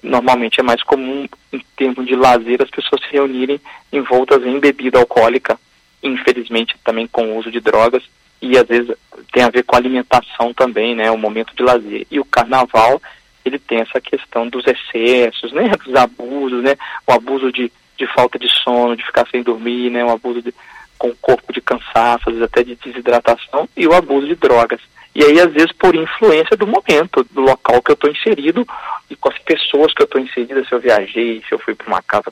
Normalmente 0.02 0.58
é 0.58 0.64
mais 0.64 0.82
comum, 0.82 1.28
em 1.52 1.60
termos 1.76 2.04
de 2.06 2.16
lazer, 2.16 2.60
as 2.60 2.68
pessoas 2.68 3.00
se 3.02 3.12
reunirem 3.12 3.60
em 3.92 4.00
voltas 4.00 4.44
em 4.44 4.58
bebida 4.58 4.98
alcoólica, 4.98 5.56
infelizmente 6.02 6.74
também 6.82 7.06
com 7.06 7.26
o 7.26 7.38
uso 7.38 7.52
de 7.52 7.60
drogas, 7.60 8.02
e 8.42 8.58
às 8.58 8.66
vezes 8.66 8.96
tem 9.32 9.44
a 9.44 9.50
ver 9.50 9.62
com 9.62 9.76
alimentação 9.76 10.52
também, 10.52 10.96
né, 10.96 11.08
o 11.08 11.16
momento 11.16 11.54
de 11.54 11.62
lazer. 11.62 12.04
E 12.10 12.18
o 12.18 12.24
carnaval, 12.24 13.00
ele 13.44 13.60
tem 13.60 13.78
essa 13.78 14.00
questão 14.00 14.48
dos 14.48 14.64
excessos, 14.66 15.52
né, 15.52 15.70
dos 15.84 15.94
abusos, 15.94 16.64
né, 16.64 16.74
o 17.06 17.12
abuso 17.12 17.52
de 17.52 17.70
de 17.98 18.06
falta 18.14 18.38
de 18.38 18.48
sono, 18.48 18.96
de 18.96 19.04
ficar 19.04 19.26
sem 19.28 19.42
dormir, 19.42 19.90
né, 19.90 20.04
um 20.04 20.12
abuso 20.12 20.40
de, 20.40 20.54
com 20.98 21.08
o 21.08 21.16
corpo 21.16 21.52
de 21.52 21.60
cansaço, 21.60 22.28
às 22.28 22.34
vezes 22.34 22.42
até 22.42 22.62
de 22.62 22.74
desidratação, 22.74 23.68
e 23.76 23.86
o 23.86 23.94
abuso 23.94 24.26
de 24.26 24.34
drogas. 24.34 24.80
E 25.14 25.24
aí, 25.24 25.40
às 25.40 25.52
vezes, 25.52 25.72
por 25.72 25.94
influência 25.94 26.56
do 26.56 26.66
momento, 26.66 27.26
do 27.30 27.40
local 27.40 27.82
que 27.82 27.90
eu 27.90 27.94
estou 27.94 28.10
inserido 28.10 28.66
e 29.10 29.16
com 29.16 29.28
as 29.28 29.38
pessoas 29.38 29.92
que 29.92 30.02
eu 30.02 30.04
estou 30.04 30.20
inserida, 30.20 30.64
se 30.64 30.72
eu 30.72 30.78
viajei, 30.78 31.42
se 31.48 31.52
eu 31.52 31.58
fui 31.58 31.74
para 31.74 31.88
uma 31.88 32.02
casa, 32.02 32.30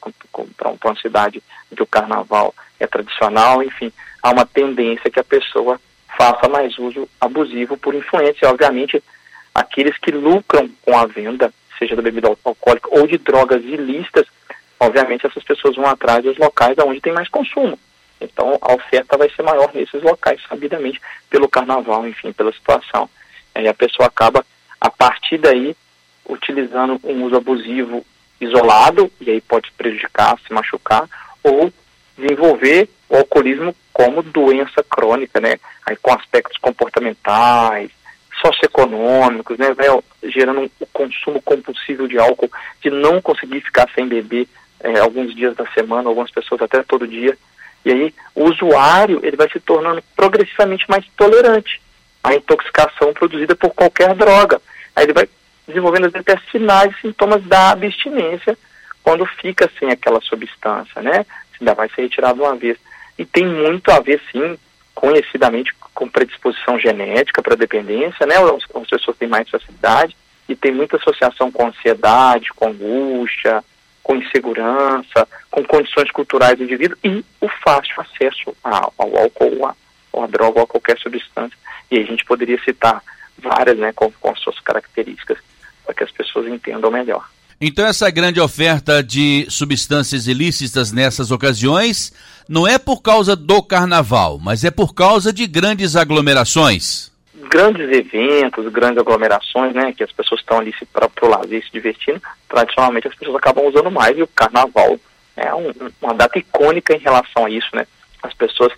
para 0.56 0.70
uma 0.70 1.00
cidade 1.00 1.42
que 1.74 1.82
o 1.82 1.86
carnaval 1.86 2.54
é 2.78 2.86
tradicional, 2.86 3.62
enfim, 3.62 3.92
há 4.22 4.30
uma 4.30 4.46
tendência 4.46 5.10
que 5.10 5.20
a 5.20 5.24
pessoa 5.24 5.80
faça 6.16 6.48
mais 6.48 6.78
uso 6.78 7.08
abusivo 7.20 7.76
por 7.76 7.94
influência. 7.94 8.48
Obviamente, 8.48 9.02
aqueles 9.54 9.96
que 9.98 10.10
lucram 10.10 10.70
com 10.82 10.96
a 10.96 11.06
venda, 11.06 11.52
seja 11.78 11.96
da 11.96 12.02
bebida 12.02 12.28
alcoólica 12.28 12.88
ou 12.90 13.06
de 13.06 13.18
drogas 13.18 13.62
ilícitas, 13.64 14.26
obviamente 14.78 15.26
essas 15.26 15.42
pessoas 15.42 15.76
vão 15.76 15.86
atrás 15.86 16.22
dos 16.22 16.38
locais 16.38 16.76
onde 16.78 17.00
tem 17.00 17.12
mais 17.12 17.28
consumo. 17.28 17.78
Então 18.20 18.58
a 18.60 18.74
oferta 18.74 19.16
vai 19.16 19.28
ser 19.30 19.42
maior 19.42 19.70
nesses 19.74 20.02
locais, 20.02 20.40
sabidamente, 20.48 21.00
pelo 21.28 21.48
carnaval, 21.48 22.06
enfim, 22.06 22.32
pela 22.32 22.52
situação. 22.52 23.08
E 23.54 23.68
a 23.68 23.74
pessoa 23.74 24.06
acaba, 24.06 24.44
a 24.80 24.90
partir 24.90 25.38
daí, 25.38 25.76
utilizando 26.28 27.00
um 27.04 27.24
uso 27.24 27.36
abusivo 27.36 28.04
isolado, 28.40 29.10
e 29.20 29.30
aí 29.30 29.40
pode 29.40 29.70
prejudicar, 29.72 30.38
se 30.46 30.52
machucar, 30.52 31.08
ou 31.42 31.72
desenvolver 32.18 32.88
o 33.08 33.16
alcoolismo 33.16 33.74
como 33.92 34.22
doença 34.22 34.82
crônica, 34.82 35.40
né? 35.40 35.58
Aí 35.86 35.96
com 35.96 36.12
aspectos 36.12 36.58
comportamentais, 36.58 37.90
socioeconômicos, 38.42 39.58
né? 39.58 39.72
Vai 39.72 39.86
gerando 40.24 40.60
um, 40.60 40.70
um 40.80 40.86
consumo 40.92 41.40
compulsivo 41.42 42.08
de 42.08 42.18
álcool, 42.18 42.50
de 42.82 42.90
não 42.90 43.22
conseguir 43.22 43.60
ficar 43.60 43.88
sem 43.94 44.06
beber 44.06 44.46
é, 44.80 44.98
alguns 44.98 45.34
dias 45.34 45.54
da 45.56 45.66
semana, 45.72 46.08
algumas 46.08 46.30
pessoas 46.30 46.60
até 46.62 46.82
todo 46.82 47.06
dia. 47.06 47.36
E 47.86 47.92
aí 47.92 48.14
o 48.34 48.46
usuário 48.50 49.20
ele 49.22 49.36
vai 49.36 49.48
se 49.48 49.60
tornando 49.60 50.02
progressivamente 50.16 50.84
mais 50.90 51.06
tolerante 51.16 51.80
à 52.22 52.34
intoxicação 52.34 53.14
produzida 53.14 53.54
por 53.54 53.70
qualquer 53.70 54.12
droga. 54.12 54.60
Aí 54.96 55.04
ele 55.04 55.12
vai 55.12 55.28
desenvolvendo 55.68 56.06
até 56.06 56.36
sinais 56.50 56.92
e 56.96 57.02
sintomas 57.02 57.44
da 57.44 57.70
abstinência 57.70 58.58
quando 59.04 59.24
fica 59.24 59.70
sem 59.78 59.88
aquela 59.92 60.20
substância, 60.20 61.00
né? 61.00 61.24
Ainda 61.60 61.74
vai 61.74 61.88
ser 61.90 62.02
retirado 62.02 62.42
uma 62.42 62.56
vez. 62.56 62.76
E 63.16 63.24
tem 63.24 63.46
muito 63.46 63.88
a 63.92 64.00
ver, 64.00 64.20
sim, 64.32 64.58
conhecidamente 64.92 65.72
com 65.94 66.08
predisposição 66.08 66.80
genética 66.80 67.40
para 67.40 67.54
dependência, 67.54 68.26
né? 68.26 68.34
As 68.34 68.88
pessoas 68.88 69.16
têm 69.16 69.28
mais 69.28 69.48
facilidade 69.48 70.16
e 70.48 70.56
tem 70.56 70.72
muita 70.72 70.96
associação 70.96 71.52
com 71.52 71.68
ansiedade, 71.68 72.52
com 72.52 72.66
angústia, 72.66 73.62
com 74.06 74.14
insegurança, 74.14 75.26
com 75.50 75.64
condições 75.64 76.12
culturais 76.12 76.56
do 76.56 76.62
indivíduo 76.62 76.96
e 77.02 77.24
o 77.40 77.48
fácil 77.64 77.96
acesso 77.98 78.56
ao, 78.62 78.94
ao 78.96 79.18
álcool, 79.18 79.74
ou 80.12 80.22
à 80.22 80.26
droga 80.28 80.60
ou 80.60 80.64
a 80.64 80.66
qualquer 80.66 80.96
substância. 81.00 81.58
E 81.90 81.98
a 81.98 82.04
gente 82.04 82.24
poderia 82.24 82.56
citar 82.62 83.02
várias, 83.36 83.76
né, 83.76 83.92
com, 83.92 84.08
com 84.12 84.30
as 84.30 84.38
suas 84.38 84.60
características, 84.60 85.38
para 85.84 85.92
que 85.92 86.04
as 86.04 86.12
pessoas 86.12 86.46
entendam 86.46 86.88
melhor. 86.88 87.28
Então, 87.60 87.84
essa 87.84 88.08
grande 88.08 88.38
oferta 88.38 89.02
de 89.02 89.44
substâncias 89.50 90.28
ilícitas 90.28 90.92
nessas 90.92 91.32
ocasiões 91.32 92.12
não 92.48 92.64
é 92.64 92.78
por 92.78 93.02
causa 93.02 93.34
do 93.34 93.60
carnaval, 93.60 94.38
mas 94.38 94.62
é 94.62 94.70
por 94.70 94.94
causa 94.94 95.32
de 95.32 95.48
grandes 95.48 95.96
aglomerações 95.96 97.10
grandes 97.56 97.90
eventos, 97.90 98.70
grandes 98.70 98.98
aglomerações, 98.98 99.72
né, 99.72 99.90
que 99.90 100.04
as 100.04 100.12
pessoas 100.12 100.42
estão 100.42 100.58
ali 100.58 100.74
para 100.92 101.08
o 101.22 101.28
lazer 101.28 101.64
se 101.64 101.72
divertindo, 101.72 102.20
tradicionalmente 102.46 103.08
as 103.08 103.14
pessoas 103.14 103.36
acabam 103.36 103.64
usando 103.66 103.90
mais 103.90 104.16
e 104.18 104.22
o 104.22 104.26
carnaval 104.26 104.98
é 105.34 105.54
um, 105.54 105.72
uma 106.02 106.12
data 106.12 106.38
icônica 106.38 106.94
em 106.94 106.98
relação 106.98 107.46
a 107.46 107.50
isso, 107.50 107.68
né? 107.74 107.86
As 108.22 108.34
pessoas 108.34 108.72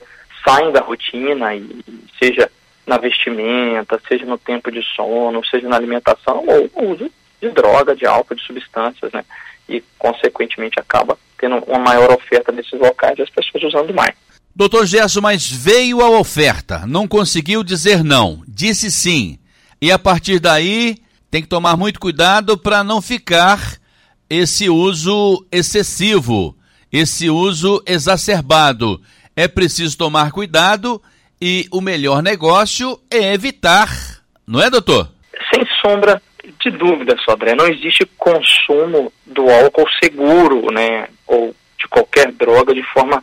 saem 0.44 0.70
da 0.70 0.80
rotina 0.80 1.56
e 1.56 1.85
seja 2.20 2.49
na 2.87 2.99
vestimenta, 2.99 4.00
seja 4.06 4.25
no 4.25 4.38
tempo 4.38 4.70
de 4.70 4.82
sono, 4.94 5.44
seja 5.44 5.68
na 5.68 5.76
alimentação 5.76 6.44
ou 6.47 6.92
uso 6.92 7.11
de 7.40 7.50
droga, 7.50 7.97
de 7.97 8.06
álcool, 8.06 8.37
de 8.37 8.44
substâncias, 8.44 9.12
né? 9.12 9.25
E 9.68 9.82
consequentemente 9.99 10.78
acaba 10.78 11.18
tendo 11.37 11.56
uma 11.66 11.78
maior 11.80 12.12
oferta 12.12 12.52
nesses 12.52 12.78
locais 12.78 13.18
e 13.18 13.23
as 13.23 13.30
pessoas 13.30 13.64
usando 13.64 13.92
mais. 13.92 14.14
Doutor 14.58 14.86
Gerson, 14.86 15.20
mas 15.20 15.48
veio 15.48 16.00
a 16.00 16.10
oferta, 16.10 16.84
não 16.84 17.06
conseguiu 17.06 17.62
dizer 17.62 18.02
não, 18.02 18.42
disse 18.48 18.90
sim. 18.90 19.38
E 19.80 19.92
a 19.92 19.96
partir 19.96 20.40
daí 20.40 20.96
tem 21.30 21.40
que 21.40 21.46
tomar 21.46 21.76
muito 21.76 22.00
cuidado 22.00 22.58
para 22.58 22.82
não 22.82 23.00
ficar 23.00 23.76
esse 24.28 24.68
uso 24.68 25.46
excessivo, 25.52 26.56
esse 26.90 27.30
uso 27.30 27.80
exacerbado. 27.86 29.00
É 29.36 29.46
preciso 29.46 29.96
tomar 29.96 30.32
cuidado 30.32 31.00
e 31.40 31.68
o 31.70 31.80
melhor 31.80 32.20
negócio 32.20 32.98
é 33.12 33.32
evitar, 33.32 33.88
não 34.44 34.60
é, 34.60 34.68
doutor? 34.68 35.08
Sem 35.54 35.64
sombra 35.80 36.20
de 36.60 36.70
dúvida, 36.72 37.16
Sodré, 37.24 37.54
não 37.54 37.68
existe 37.68 38.04
consumo 38.18 39.12
do 39.24 39.48
álcool 39.48 39.88
seguro, 40.02 40.66
né, 40.72 41.06
ou 41.28 41.54
de 41.78 41.86
qualquer 41.86 42.32
droga 42.32 42.74
de 42.74 42.82
forma 42.92 43.22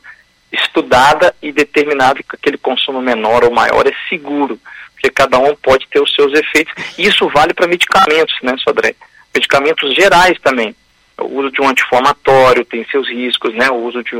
estudada 0.56 1.36
e 1.42 1.52
determinada 1.52 2.22
que 2.22 2.36
aquele 2.36 2.58
consumo 2.58 3.02
menor 3.02 3.44
ou 3.44 3.52
maior 3.52 3.86
é 3.88 3.94
seguro, 4.10 4.60
porque 4.94 5.10
cada 5.10 5.38
um 5.38 5.56
pode 5.56 5.88
ter 5.88 6.02
os 6.02 6.14
seus 6.14 6.34
efeitos. 6.34 6.74
Isso 6.98 7.28
vale 7.30 7.54
para 7.54 7.68
medicamentos, 7.68 8.36
né, 8.42 8.56
Sodré? 8.58 8.96
Medicamentos 9.34 9.94
gerais 9.94 10.40
também. 10.42 10.76
O 11.18 11.40
uso 11.40 11.52
de 11.52 11.62
um 11.62 11.70
anti-inflamatório 11.70 12.66
tem 12.66 12.86
seus 12.86 13.08
riscos, 13.08 13.54
né? 13.54 13.70
O 13.70 13.76
uso 13.76 14.04
de 14.04 14.16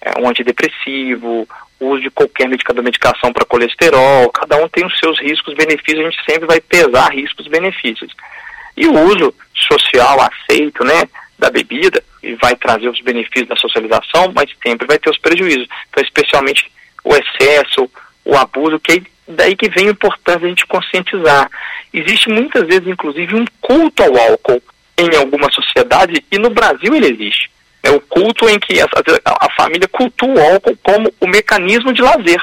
é, 0.00 0.18
um 0.18 0.28
antidepressivo, 0.28 1.46
o 1.78 1.86
uso 1.86 2.02
de 2.02 2.10
qualquer 2.10 2.48
medicação 2.48 3.32
para 3.32 3.44
colesterol, 3.44 4.30
cada 4.30 4.56
um 4.56 4.68
tem 4.68 4.86
os 4.86 4.98
seus 4.98 5.18
riscos, 5.20 5.54
benefícios, 5.54 6.00
a 6.00 6.10
gente 6.10 6.24
sempre 6.24 6.46
vai 6.46 6.60
pesar 6.60 7.10
riscos 7.10 7.46
benefícios. 7.46 8.12
E 8.76 8.86
o 8.86 8.98
uso 8.98 9.34
social 9.54 10.18
aceito, 10.20 10.84
né, 10.84 11.08
da 11.38 11.50
bebida, 11.50 12.02
e 12.22 12.34
vai 12.34 12.54
trazer 12.56 12.88
os 12.88 13.00
benefícios 13.00 13.48
da 13.48 13.56
socialização, 13.56 14.32
mas 14.34 14.50
sempre 14.62 14.86
vai 14.86 14.98
ter 14.98 15.10
os 15.10 15.18
prejuízos. 15.18 15.66
Então, 15.88 16.02
especialmente 16.02 16.70
o 17.04 17.14
excesso, 17.14 17.90
o 18.24 18.36
abuso, 18.36 18.78
que 18.78 18.92
é 18.92 19.02
daí 19.28 19.56
que 19.56 19.70
vem 19.70 19.88
a 19.88 19.92
importância 19.92 20.44
a 20.44 20.48
gente 20.48 20.66
conscientizar. 20.66 21.50
Existe 21.92 22.28
muitas 22.28 22.66
vezes, 22.66 22.86
inclusive, 22.86 23.34
um 23.34 23.44
culto 23.60 24.02
ao 24.02 24.16
álcool 24.16 24.62
em 24.98 25.16
alguma 25.16 25.50
sociedade, 25.50 26.22
e 26.30 26.38
no 26.38 26.50
Brasil 26.50 26.94
ele 26.94 27.08
existe. 27.12 27.50
É 27.82 27.90
o 27.90 28.00
culto 28.00 28.48
em 28.48 28.58
que 28.58 28.80
a, 28.80 28.86
a 29.24 29.50
família 29.56 29.88
cultua 29.88 30.28
o 30.28 30.52
álcool 30.52 30.76
como 30.82 31.12
o 31.20 31.26
mecanismo 31.26 31.92
de 31.92 32.02
lazer 32.02 32.40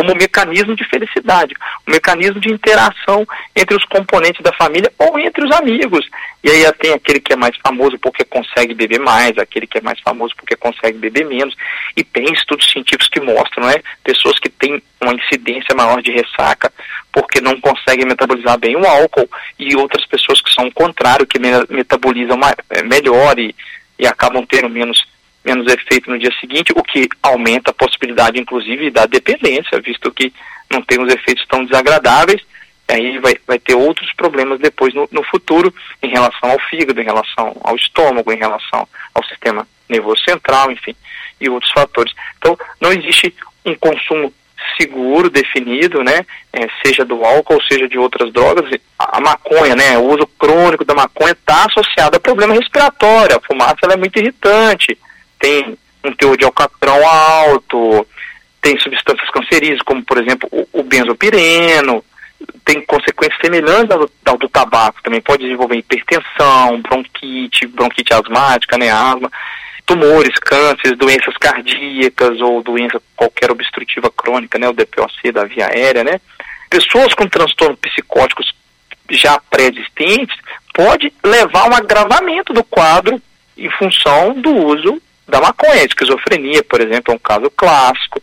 como 0.00 0.14
mecanismo 0.14 0.74
de 0.74 0.82
felicidade, 0.88 1.54
um 1.86 1.92
mecanismo 1.92 2.40
de 2.40 2.50
interação 2.50 3.28
entre 3.54 3.76
os 3.76 3.84
componentes 3.84 4.42
da 4.42 4.50
família 4.54 4.90
ou 4.98 5.18
entre 5.18 5.44
os 5.44 5.54
amigos. 5.54 6.08
E 6.42 6.48
aí 6.48 6.72
tem 6.78 6.94
aquele 6.94 7.20
que 7.20 7.34
é 7.34 7.36
mais 7.36 7.54
famoso 7.58 7.98
porque 7.98 8.24
consegue 8.24 8.72
beber 8.72 8.98
mais, 8.98 9.36
aquele 9.36 9.66
que 9.66 9.76
é 9.76 9.82
mais 9.82 10.00
famoso 10.00 10.34
porque 10.38 10.56
consegue 10.56 10.96
beber 10.96 11.26
menos. 11.26 11.54
E 11.94 12.02
tem 12.02 12.32
estudos 12.32 12.70
científicos 12.70 13.10
que 13.10 13.20
mostram, 13.20 13.66
né, 13.66 13.74
pessoas 14.02 14.38
que 14.38 14.48
têm 14.48 14.82
uma 15.02 15.12
incidência 15.12 15.74
maior 15.76 16.00
de 16.00 16.12
ressaca 16.12 16.72
porque 17.12 17.38
não 17.42 17.60
conseguem 17.60 18.06
metabolizar 18.06 18.58
bem 18.58 18.76
o 18.76 18.86
álcool 18.86 19.28
e 19.58 19.76
outras 19.76 20.06
pessoas 20.06 20.40
que 20.40 20.50
são 20.50 20.66
o 20.66 20.72
contrário, 20.72 21.26
que 21.26 21.38
metabolizam 21.38 22.40
é, 22.70 22.82
melhor 22.84 23.38
e, 23.38 23.54
e 23.98 24.06
acabam 24.06 24.46
tendo 24.46 24.70
menos 24.70 25.06
menos 25.44 25.72
efeito 25.72 26.10
no 26.10 26.18
dia 26.18 26.32
seguinte, 26.40 26.72
o 26.74 26.82
que 26.82 27.08
aumenta 27.22 27.70
a 27.70 27.74
possibilidade, 27.74 28.40
inclusive, 28.40 28.90
da 28.90 29.06
dependência, 29.06 29.80
visto 29.80 30.10
que 30.12 30.32
não 30.70 30.82
tem 30.82 31.00
os 31.00 31.12
efeitos 31.12 31.46
tão 31.46 31.64
desagradáveis, 31.64 32.42
aí 32.88 33.18
vai, 33.18 33.34
vai 33.46 33.58
ter 33.58 33.74
outros 33.74 34.12
problemas 34.14 34.58
depois 34.58 34.92
no, 34.94 35.08
no 35.10 35.22
futuro 35.24 35.72
em 36.02 36.08
relação 36.08 36.50
ao 36.50 36.58
fígado, 36.58 37.00
em 37.00 37.04
relação 37.04 37.56
ao 37.62 37.76
estômago, 37.76 38.32
em 38.32 38.38
relação 38.38 38.86
ao 39.14 39.24
sistema 39.24 39.66
nervoso 39.88 40.22
central, 40.22 40.70
enfim, 40.70 40.94
e 41.40 41.48
outros 41.48 41.72
fatores. 41.72 42.12
Então, 42.38 42.56
não 42.80 42.92
existe 42.92 43.34
um 43.64 43.74
consumo 43.74 44.32
seguro, 44.80 45.30
definido, 45.30 46.02
né, 46.02 46.24
é, 46.52 46.66
seja 46.84 47.04
do 47.04 47.24
álcool, 47.24 47.62
seja 47.62 47.88
de 47.88 47.98
outras 47.98 48.32
drogas, 48.32 48.70
a, 48.98 49.18
a 49.18 49.20
maconha, 49.20 49.74
né, 49.74 49.98
o 49.98 50.04
uso 50.04 50.26
crônico 50.38 50.84
da 50.84 50.94
maconha 50.94 51.32
está 51.32 51.64
associado 51.64 52.16
a 52.16 52.20
problema 52.20 52.54
respiratório, 52.54 53.36
a 53.36 53.40
fumaça 53.40 53.78
ela 53.82 53.94
é 53.94 53.96
muito 53.96 54.18
irritante, 54.18 54.96
tem 55.40 55.76
um 56.04 56.12
teor 56.12 56.36
de 56.36 56.44
alcatrão 56.44 57.04
alto, 57.06 58.06
tem 58.60 58.78
substâncias 58.78 59.28
cancerígenas, 59.30 59.82
como 59.82 60.04
por 60.04 60.18
exemplo 60.18 60.48
o, 60.52 60.68
o 60.72 60.82
benzopireno, 60.82 62.04
tem 62.64 62.80
consequências 62.82 63.40
semelhantes 63.40 63.90
ao, 63.90 64.08
ao, 64.26 64.38
do 64.38 64.48
tabaco, 64.48 65.02
também 65.02 65.20
pode 65.20 65.42
desenvolver 65.42 65.76
hipertensão, 65.76 66.80
bronquite, 66.80 67.66
bronquite 67.66 68.12
asmática, 68.12 68.78
né, 68.78 68.90
asma, 68.90 69.30
tumores, 69.84 70.38
cânceres, 70.38 70.96
doenças 70.96 71.36
cardíacas 71.38 72.40
ou 72.40 72.62
doença 72.62 73.02
qualquer 73.16 73.50
obstrutiva 73.50 74.10
crônica, 74.10 74.58
né, 74.58 74.68
o 74.68 74.72
DPOC 74.72 75.32
da 75.32 75.44
via 75.44 75.66
aérea, 75.66 76.04
né. 76.04 76.20
Pessoas 76.68 77.14
com 77.14 77.26
transtornos 77.26 77.78
psicóticos 77.80 78.52
já 79.10 79.40
pré-existentes 79.50 80.36
pode 80.72 81.12
levar 81.24 81.62
a 81.62 81.70
um 81.70 81.74
agravamento 81.74 82.52
do 82.52 82.62
quadro 82.62 83.20
em 83.58 83.68
função 83.70 84.34
do 84.34 84.54
uso 84.54 85.02
da 85.30 85.40
maconha. 85.40 85.84
Esquizofrenia, 85.84 86.62
por 86.64 86.80
exemplo, 86.80 87.12
é 87.12 87.16
um 87.16 87.18
caso 87.18 87.50
clássico. 87.56 88.20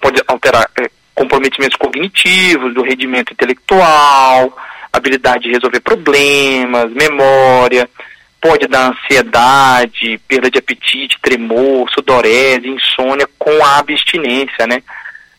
Pode 0.00 0.22
alterar 0.26 0.68
é, 0.80 0.90
comprometimentos 1.14 1.76
cognitivos, 1.76 2.74
do 2.74 2.82
rendimento 2.82 3.32
intelectual, 3.32 4.56
habilidade 4.92 5.44
de 5.44 5.50
resolver 5.50 5.80
problemas, 5.80 6.92
memória, 6.92 7.88
pode 8.40 8.66
dar 8.66 8.90
ansiedade, 8.90 10.20
perda 10.28 10.50
de 10.50 10.58
apetite, 10.58 11.18
tremor, 11.20 11.90
sudorese, 11.90 12.68
insônia 12.68 13.28
com 13.38 13.64
a 13.64 13.78
abstinência, 13.78 14.66
né? 14.66 14.82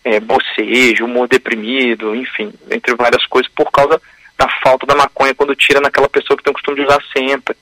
É, 0.03 0.19
bocejo, 0.19 1.05
humor 1.05 1.27
deprimido, 1.27 2.15
enfim, 2.15 2.53
entre 2.71 2.95
várias 2.95 3.25
coisas, 3.25 3.51
por 3.53 3.69
causa 3.71 4.01
da 4.37 4.47
falta 4.63 4.85
da 4.85 4.95
maconha 4.95 5.35
quando 5.35 5.55
tira 5.55 5.81
naquela 5.81 6.07
pessoa 6.07 6.37
que 6.37 6.43
tem 6.43 6.51
o 6.51 6.53
costume 6.53 6.77
de 6.77 6.85
usar 6.85 6.99
sempre. 7.15 7.55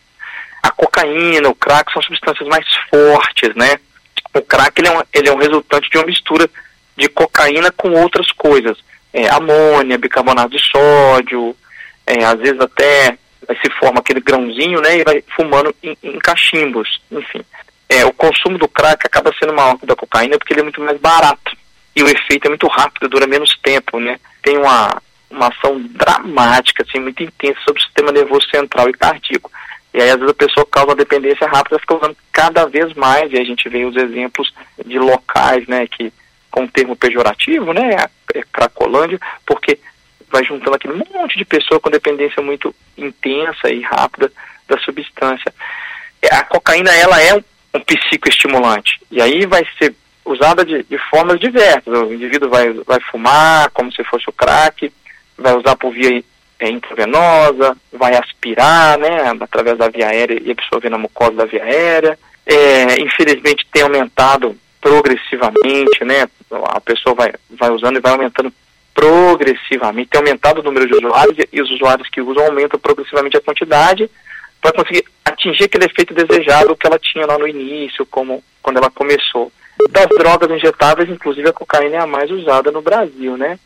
A 0.61 0.71
cocaína, 0.71 1.49
o 1.49 1.55
crack 1.55 1.91
são 1.91 2.01
substâncias 2.01 2.47
mais 2.47 2.65
fortes, 2.89 3.55
né? 3.55 3.79
O 4.33 4.41
crack 4.41 4.79
ele 4.79 4.87
é, 4.87 4.91
um, 4.91 5.03
ele 5.13 5.29
é 5.29 5.33
um 5.33 5.37
resultante 5.39 5.89
de 5.89 5.97
uma 5.97 6.05
mistura 6.05 6.49
de 6.95 7.07
cocaína 7.09 7.71
com 7.71 7.91
outras 7.91 8.31
coisas. 8.31 8.77
É, 9.13 9.29
amônia, 9.29 9.97
bicarbonato 9.97 10.49
de 10.49 10.59
sódio, 10.59 11.55
é, 12.05 12.23
às 12.23 12.39
vezes 12.39 12.59
até 12.59 13.17
se 13.61 13.69
forma 13.79 13.99
aquele 13.99 14.19
grãozinho, 14.19 14.81
né, 14.81 14.97
e 14.97 15.03
vai 15.03 15.23
fumando 15.35 15.73
em, 15.81 15.97
em 16.03 16.19
cachimbos, 16.19 17.01
enfim. 17.11 17.41
É, 17.89 18.05
o 18.05 18.11
consumo 18.11 18.57
do 18.57 18.67
crack 18.67 19.05
acaba 19.05 19.33
sendo 19.39 19.53
maior 19.53 19.77
que 19.77 19.85
o 19.85 19.87
da 19.87 19.95
cocaína 19.95 20.37
porque 20.37 20.53
ele 20.53 20.59
é 20.59 20.63
muito 20.63 20.81
mais 20.81 20.99
barato 20.99 21.55
e 21.95 22.03
o 22.03 22.09
efeito 22.09 22.45
é 22.45 22.49
muito 22.49 22.67
rápido, 22.67 23.07
dura 23.07 23.25
menos 23.25 23.57
tempo, 23.63 23.99
né? 23.99 24.19
Tem 24.43 24.57
uma, 24.57 25.01
uma 25.31 25.47
ação 25.47 25.81
dramática, 25.91 26.83
assim, 26.87 26.99
muito 26.99 27.23
intensa 27.23 27.59
sobre 27.65 27.81
o 27.81 27.85
sistema 27.85 28.11
nervoso 28.11 28.47
central 28.49 28.89
e 28.89 28.93
cardíaco. 28.93 29.49
E 29.97 30.01
aí, 30.01 30.11
às 30.11 30.17
vezes, 30.17 30.29
a 30.29 30.45
pessoa 30.45 30.67
causa 30.69 30.89
uma 30.89 30.95
dependência 30.95 31.47
rápida, 31.47 31.79
fica 31.79 31.95
usando 31.95 32.15
cada 32.31 32.67
vez 32.67 32.93
mais, 32.93 33.33
e 33.33 33.39
a 33.39 33.43
gente 33.43 33.67
vê 33.67 33.83
os 33.83 33.95
exemplos 33.95 34.53
de 34.85 34.99
locais, 34.99 35.65
né, 35.67 35.87
que, 35.87 36.13
com 36.51 36.61
um 36.61 36.67
termo 36.67 36.95
pejorativo, 36.95 37.73
né, 37.73 38.05
é 38.35 38.43
Cracolândia, 38.53 39.19
porque 39.43 39.79
vai 40.31 40.43
juntando 40.43 40.75
aquele 40.75 40.93
monte 40.93 41.35
de 41.35 41.43
pessoa 41.43 41.79
com 41.79 41.89
dependência 41.89 42.43
muito 42.43 42.75
intensa 42.95 43.71
e 43.71 43.81
rápida 43.81 44.31
da 44.67 44.77
substância. 44.77 45.51
É, 46.21 46.35
a 46.35 46.43
cocaína, 46.43 46.91
ela 46.93 47.19
é 47.19 47.33
um, 47.33 47.43
um 47.73 47.79
psicoestimulante, 47.79 49.01
e 49.09 49.19
aí 49.19 49.47
vai 49.47 49.65
ser 49.79 49.95
usada 50.23 50.63
de, 50.63 50.83
de 50.83 50.97
formas 51.09 51.39
diversas. 51.39 51.87
O 51.87 52.13
indivíduo 52.13 52.51
vai, 52.51 52.71
vai 52.71 52.99
fumar, 52.99 53.71
como 53.71 53.91
se 53.91 54.03
fosse 54.03 54.29
o 54.29 54.33
crack, 54.33 54.93
vai 55.35 55.55
usar 55.55 55.75
por 55.75 55.91
via 55.91 56.23
é, 56.59 56.69
intravenosa, 56.69 57.75
vai 57.93 58.15
aspirar, 58.15 58.97
né, 58.97 59.31
através 59.39 59.77
da 59.77 59.89
via 59.89 60.07
aérea 60.07 60.41
e 60.43 60.51
absorver 60.51 60.89
na 60.89 60.97
mucosa 60.97 61.33
da 61.33 61.45
via 61.45 61.63
aérea. 61.63 62.17
É, 62.45 62.99
infelizmente 63.01 63.67
tem 63.71 63.83
aumentado 63.83 64.55
progressivamente, 64.81 66.03
né, 66.05 66.27
a 66.69 66.79
pessoa 66.79 67.13
vai, 67.13 67.33
vai 67.49 67.69
usando 67.71 67.97
e 67.97 68.01
vai 68.01 68.13
aumentando 68.13 68.51
progressivamente, 68.93 70.09
tem 70.09 70.19
aumentado 70.19 70.59
o 70.59 70.63
número 70.63 70.87
de 70.87 70.95
usuários 70.95 71.37
e 71.51 71.61
os 71.61 71.69
usuários 71.71 72.09
que 72.09 72.21
usam 72.21 72.45
aumentam 72.45 72.79
progressivamente 72.79 73.37
a 73.37 73.41
quantidade 73.41 74.09
para 74.61 74.73
conseguir 74.73 75.05
atingir 75.23 75.65
aquele 75.65 75.85
efeito 75.85 76.13
desejado 76.13 76.75
que 76.75 76.87
ela 76.87 76.97
tinha 76.97 77.25
lá 77.25 77.37
no 77.37 77.47
início, 77.47 78.05
como 78.07 78.43
quando 78.61 78.77
ela 78.77 78.89
começou. 78.89 79.51
Das 79.91 80.07
drogas 80.07 80.49
injetáveis, 80.49 81.09
inclusive 81.09 81.47
a 81.47 81.53
cocaína 81.53 81.97
é 81.97 81.99
a 81.99 82.07
mais 82.07 82.31
usada 82.31 82.71
no 82.71 82.81
Brasil, 82.81 83.37
né? 83.37 83.59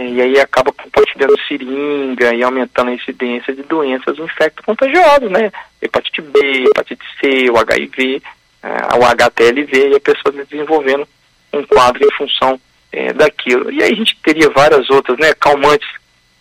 E 0.00 0.22
aí 0.22 0.38
acaba 0.38 0.72
compartilhando 0.72 1.38
seringa 1.48 2.32
e 2.32 2.42
aumentando 2.42 2.90
a 2.90 2.94
incidência 2.94 3.52
de 3.52 3.62
doenças 3.64 4.16
infecto-contagiosas, 4.18 5.30
né? 5.30 5.50
Hepatite 5.82 6.22
B, 6.22 6.64
hepatite 6.68 7.04
C, 7.20 7.50
o 7.50 7.58
HIV, 7.58 8.22
uh, 8.62 8.98
o 8.98 9.04
HTLV, 9.04 9.88
e 9.88 9.96
a 9.96 10.00
pessoa 10.00 10.32
desenvolvendo 10.32 11.06
um 11.52 11.64
quadro 11.64 12.04
em 12.04 12.16
função 12.16 12.60
é, 12.92 13.12
daquilo. 13.12 13.72
E 13.72 13.82
aí 13.82 13.92
a 13.92 13.96
gente 13.96 14.16
teria 14.22 14.48
várias 14.50 14.88
outras, 14.88 15.18
né? 15.18 15.34
Calmantes 15.34 15.88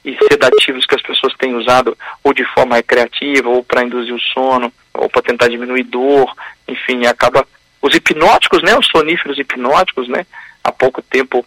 e 0.06 0.16
sedativos 0.30 0.86
que 0.86 0.96
as 0.96 1.02
pessoas 1.02 1.34
têm 1.38 1.56
usado 1.56 1.98
ou 2.24 2.34
de 2.34 2.46
forma 2.54 2.76
recreativa, 2.76 3.50
ou 3.50 3.64
para 3.64 3.84
induzir 3.84 4.14
o 4.14 4.20
sono, 4.20 4.72
ou 4.94 5.10
para 5.10 5.24
tentar 5.24 5.48
diminuir 5.48 5.84
dor, 5.84 6.32
enfim, 6.68 7.06
acaba. 7.08 7.46
Os 7.82 7.96
hipnóticos, 7.96 8.62
né? 8.62 8.78
Os 8.78 8.88
soníferos 8.88 9.40
hipnóticos, 9.40 10.08
né? 10.08 10.26
Há 10.64 10.72
pouco 10.72 11.02
tempo 11.02 11.46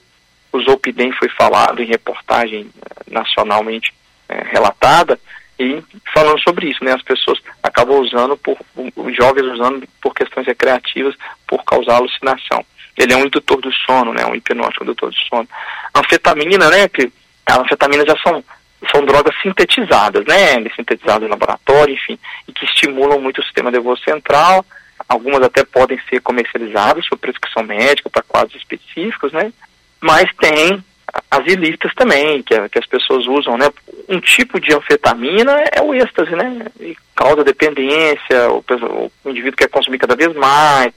o 0.52 0.60
Zolpidem 0.60 1.12
foi 1.12 1.28
falado 1.28 1.82
em 1.82 1.86
reportagem 1.86 2.70
eh, 2.76 3.10
nacionalmente 3.10 3.92
é, 4.28 4.44
relatada, 4.50 5.18
e 5.60 5.82
falando 6.14 6.40
sobre 6.40 6.70
isso, 6.70 6.82
né, 6.82 6.94
as 6.94 7.02
pessoas 7.02 7.38
acabam 7.62 7.98
usando, 7.98 8.34
por, 8.38 8.56
os 8.96 9.14
jovens 9.14 9.44
usando 9.44 9.86
por 10.00 10.14
questões 10.14 10.46
recreativas, 10.46 11.14
por 11.46 11.62
causar 11.64 11.96
alucinação. 11.96 12.64
Ele 12.96 13.12
é 13.12 13.16
um 13.16 13.26
indutor 13.26 13.60
do 13.60 13.70
sono, 13.70 14.14
né, 14.14 14.24
um 14.24 14.34
hipnótico 14.34 14.84
indutor 14.84 15.10
do 15.10 15.16
sono. 15.16 15.46
A 15.92 16.00
anfetamina, 16.00 16.70
né, 16.70 16.88
que 16.88 17.12
as 17.44 17.58
anfetaminas 17.58 18.06
já 18.06 18.16
são, 18.22 18.42
são 18.90 19.04
drogas 19.04 19.34
sintetizadas, 19.42 20.24
né, 20.24 20.54
sintetizadas 20.74 21.28
em 21.28 21.30
laboratório, 21.30 21.92
enfim, 21.92 22.18
e 22.48 22.52
que 22.52 22.64
estimulam 22.64 23.20
muito 23.20 23.42
o 23.42 23.44
sistema 23.44 23.70
nervoso 23.70 24.02
central, 24.02 24.64
algumas 25.06 25.42
até 25.42 25.62
podem 25.62 26.00
ser 26.08 26.22
comercializadas 26.22 27.06
por 27.06 27.18
prescrição 27.18 27.62
médica 27.62 28.08
para 28.08 28.22
quadros 28.22 28.56
específicos, 28.56 29.30
né, 29.32 29.52
mas 30.00 30.24
tem 30.36 30.82
as 31.30 31.46
ilícitas 31.46 31.92
também, 31.94 32.42
que, 32.42 32.68
que 32.68 32.78
as 32.78 32.86
pessoas 32.86 33.26
usam, 33.26 33.56
né? 33.56 33.68
Um 34.08 34.20
tipo 34.20 34.60
de 34.60 34.72
anfetamina 34.72 35.52
é 35.76 35.82
o 35.82 35.94
êxtase, 35.94 36.34
né? 36.36 36.66
E 36.78 36.96
causa 37.14 37.44
dependência, 37.44 38.50
o, 38.50 38.64
o 39.24 39.30
indivíduo 39.30 39.56
quer 39.56 39.68
consumir 39.68 39.98
cada 39.98 40.14
vez 40.14 40.34
mais, 40.36 40.92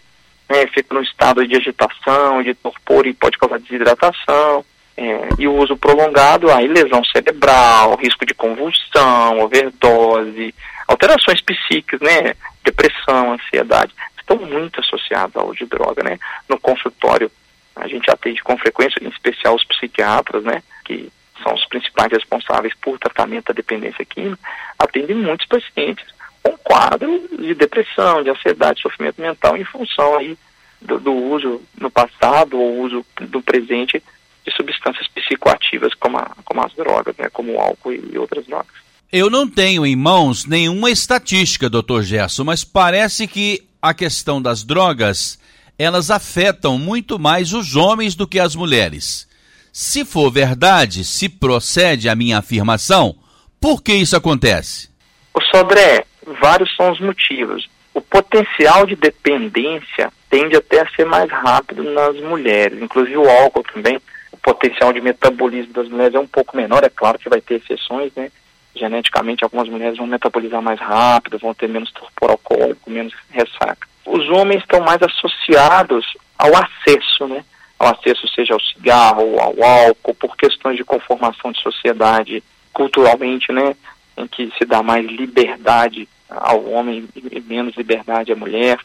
né? 0.50 0.68
Fica 0.68 0.94
num 0.94 1.02
estado 1.02 1.46
de 1.48 1.56
agitação, 1.56 2.44
de 2.44 2.54
torpor 2.54 3.08
e 3.08 3.14
pode 3.14 3.38
causar 3.38 3.60
desidratação. 3.60 4.64
É, 4.96 5.30
e 5.40 5.48
o 5.48 5.56
uso 5.56 5.76
prolongado, 5.76 6.52
aí 6.52 6.68
lesão 6.68 7.04
cerebral, 7.06 7.96
risco 7.96 8.28
de 8.28 8.36
convulsão, 8.36 9.40
overdose, 9.40 10.54
alterações 10.88 11.42
psíquicas, 11.42 12.00
né? 12.00 12.36
Depressão, 12.64 13.34
ansiedade, 13.34 13.92
estão 14.20 14.38
muito 14.38 14.80
associados 14.80 15.36
ao 15.36 15.54
de 15.54 15.66
droga, 15.66 16.04
né? 16.04 16.20
No 16.48 16.60
consultório 16.60 17.32
a 17.76 17.88
gente 17.88 18.10
atende 18.10 18.42
com 18.44 18.58
frequência, 18.58 19.04
em 19.04 19.10
especial 19.10 19.56
os 19.56 19.66
psiquiatras, 19.66 20.44
né, 20.44 20.62
que 20.86 21.10
são 21.42 21.54
os 21.54 21.66
principais 21.66 22.12
responsáveis 22.12 22.74
por 22.82 23.00
tratamento 23.00 23.48
da 23.48 23.54
dependência 23.54 24.06
química, 24.06 24.40
atendem 24.78 25.16
muitos 25.16 25.48
pacientes 25.48 26.06
com 26.42 26.58
quadro 26.58 27.28
de 27.38 27.54
depressão, 27.56 28.24
de 28.24 28.30
ansiedade, 28.30 28.82
sofrimento 28.82 29.22
mental 29.22 29.58
em 29.58 29.64
função 29.64 30.18
aí 30.18 30.38
do, 30.82 31.00
do 31.00 31.14
uso 31.14 31.62
no 31.80 31.90
passado 31.90 32.60
ou 32.60 32.82
uso 32.82 33.06
do 33.22 33.42
presente 33.42 34.02
de 34.46 34.54
substâncias 34.56 35.08
psicoativas 35.08 35.94
como, 35.94 36.18
a, 36.18 36.32
como 36.44 36.64
as 36.64 36.74
drogas, 36.74 37.16
né, 37.18 37.30
como 37.32 37.54
o 37.54 37.60
álcool 37.60 37.94
e 37.94 38.18
outras 38.18 38.46
drogas. 38.46 38.84
Eu 39.12 39.30
não 39.30 39.48
tenho 39.48 39.86
em 39.86 39.96
mãos 39.96 40.46
nenhuma 40.46 40.90
estatística, 40.90 41.70
doutor 41.70 42.04
Gerson, 42.04 42.44
mas 42.44 42.64
parece 42.64 43.28
que 43.28 43.64
a 43.82 43.94
questão 43.94 44.42
das 44.42 44.64
drogas 44.64 45.40
elas 45.84 46.10
afetam 46.10 46.78
muito 46.78 47.20
mais 47.20 47.54
os 47.54 47.76
homens 47.76 48.16
do 48.16 48.26
que 48.26 48.40
as 48.40 48.56
mulheres. 48.56 49.28
Se 49.72 50.06
for 50.06 50.32
verdade, 50.32 51.04
se 51.04 51.28
procede 51.28 52.08
a 52.08 52.16
minha 52.16 52.38
afirmação, 52.38 53.16
por 53.60 53.84
que 53.84 53.94
isso 53.94 54.16
acontece? 54.16 54.90
O 55.34 55.42
Sodré, 55.42 56.06
vários 56.42 56.74
são 56.76 56.92
os 56.92 57.00
motivos. 57.00 57.68
O 57.94 58.02
potencial 58.02 58.86
de 58.86 58.96
dependência 58.96 60.12
tende 60.30 60.56
até 60.56 60.82
a 60.82 60.90
ser 60.96 61.06
mais 61.06 61.30
rápido 61.30 61.84
nas 61.84 62.16
mulheres, 62.22 62.82
inclusive 62.82 63.18
o 63.18 63.30
álcool 63.30 63.64
também. 63.64 64.00
O 64.32 64.38
potencial 64.38 64.94
de 64.94 65.02
metabolismo 65.02 65.74
das 65.74 65.90
mulheres 65.90 66.16
é 66.16 66.20
um 66.20 66.28
pouco 66.28 66.56
menor, 66.56 66.84
é 66.84 66.90
claro 66.90 67.20
que 67.20 67.30
vai 67.30 67.42
ter 67.42 67.56
exceções, 67.56 68.12
né? 68.16 68.32
Geneticamente, 68.76 69.44
algumas 69.44 69.70
mulheres 69.70 69.98
vão 69.98 70.08
metabolizar 70.08 70.62
mais 70.62 70.80
rápido, 70.80 71.38
vão 71.38 71.54
ter 71.54 71.70
menos 71.70 71.92
torpor 71.92 72.32
alcoólico, 72.32 72.90
menos 72.90 73.14
ressaca 73.30 73.93
os 74.06 74.30
homens 74.30 74.62
estão 74.62 74.82
mais 74.82 75.02
associados 75.02 76.06
ao 76.38 76.52
acesso, 76.56 77.28
né? 77.28 77.44
Ao 77.80 77.90
acesso 77.90 78.28
seja 78.30 78.54
ao 78.54 78.60
cigarro, 78.60 79.40
ao 79.40 79.64
álcool, 79.64 80.14
por 80.16 80.36
questões 80.38 80.78
de 80.78 80.84
conformação 80.84 81.52
de 81.52 81.62
sociedade 81.62 82.44
culturalmente, 82.72 83.52
né? 83.52 83.76
Em 84.18 84.28
que 84.28 84.52
se 84.58 84.66
dá 84.66 84.84
mais 84.84 85.06
liberdade 85.06 86.08
ao 86.30 86.66
homem 86.66 87.08
e 87.16 87.40
menos 87.42 87.76
liberdade 87.76 88.32
à 88.32 88.36
mulher, 88.36 88.80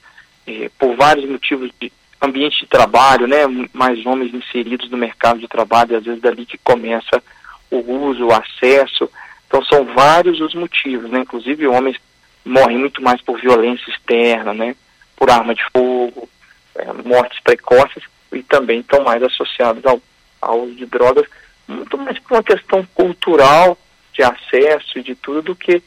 por 0.78 0.96
vários 0.96 1.28
motivos 1.28 1.70
de 1.80 1.92
ambiente 2.20 2.60
de 2.60 2.66
trabalho, 2.66 3.26
né? 3.26 3.46
Mais 3.72 4.04
homens 4.06 4.34
inseridos 4.34 4.90
no 4.90 4.96
mercado 4.96 5.38
de 5.38 5.48
trabalho, 5.48 5.92
e 5.92 5.96
às 5.96 6.04
vezes 6.04 6.20
dali 6.20 6.46
que 6.46 6.58
começa 6.58 7.22
o 7.70 7.78
uso, 7.78 8.26
o 8.26 8.32
acesso. 8.32 9.10
Então 9.46 9.64
são 9.64 9.84
vários 9.84 10.40
os 10.40 10.54
motivos, 10.54 11.10
né? 11.10 11.20
Inclusive 11.20 11.66
homens 11.66 11.96
morrem 12.44 12.78
muito 12.78 13.02
mais 13.02 13.20
por 13.20 13.38
violência 13.40 13.90
externa, 13.90 14.52
né? 14.54 14.74
Por 15.18 15.30
arma 15.30 15.54
de 15.54 15.64
fogo, 15.72 16.28
é, 16.76 16.92
mortes 16.92 17.40
precoces 17.40 18.04
e 18.32 18.42
também 18.42 18.80
estão 18.80 19.02
mais 19.02 19.22
associados 19.22 19.84
ao, 19.84 20.00
ao 20.40 20.60
uso 20.60 20.74
de 20.76 20.86
drogas, 20.86 21.26
muito 21.66 21.98
mais 21.98 22.18
por 22.20 22.34
uma 22.34 22.42
questão 22.42 22.86
cultural 22.94 23.76
de 24.12 24.22
acesso 24.22 24.98
e 24.98 25.02
de 25.02 25.14
tudo 25.14 25.42
do 25.42 25.56
que 25.56 25.82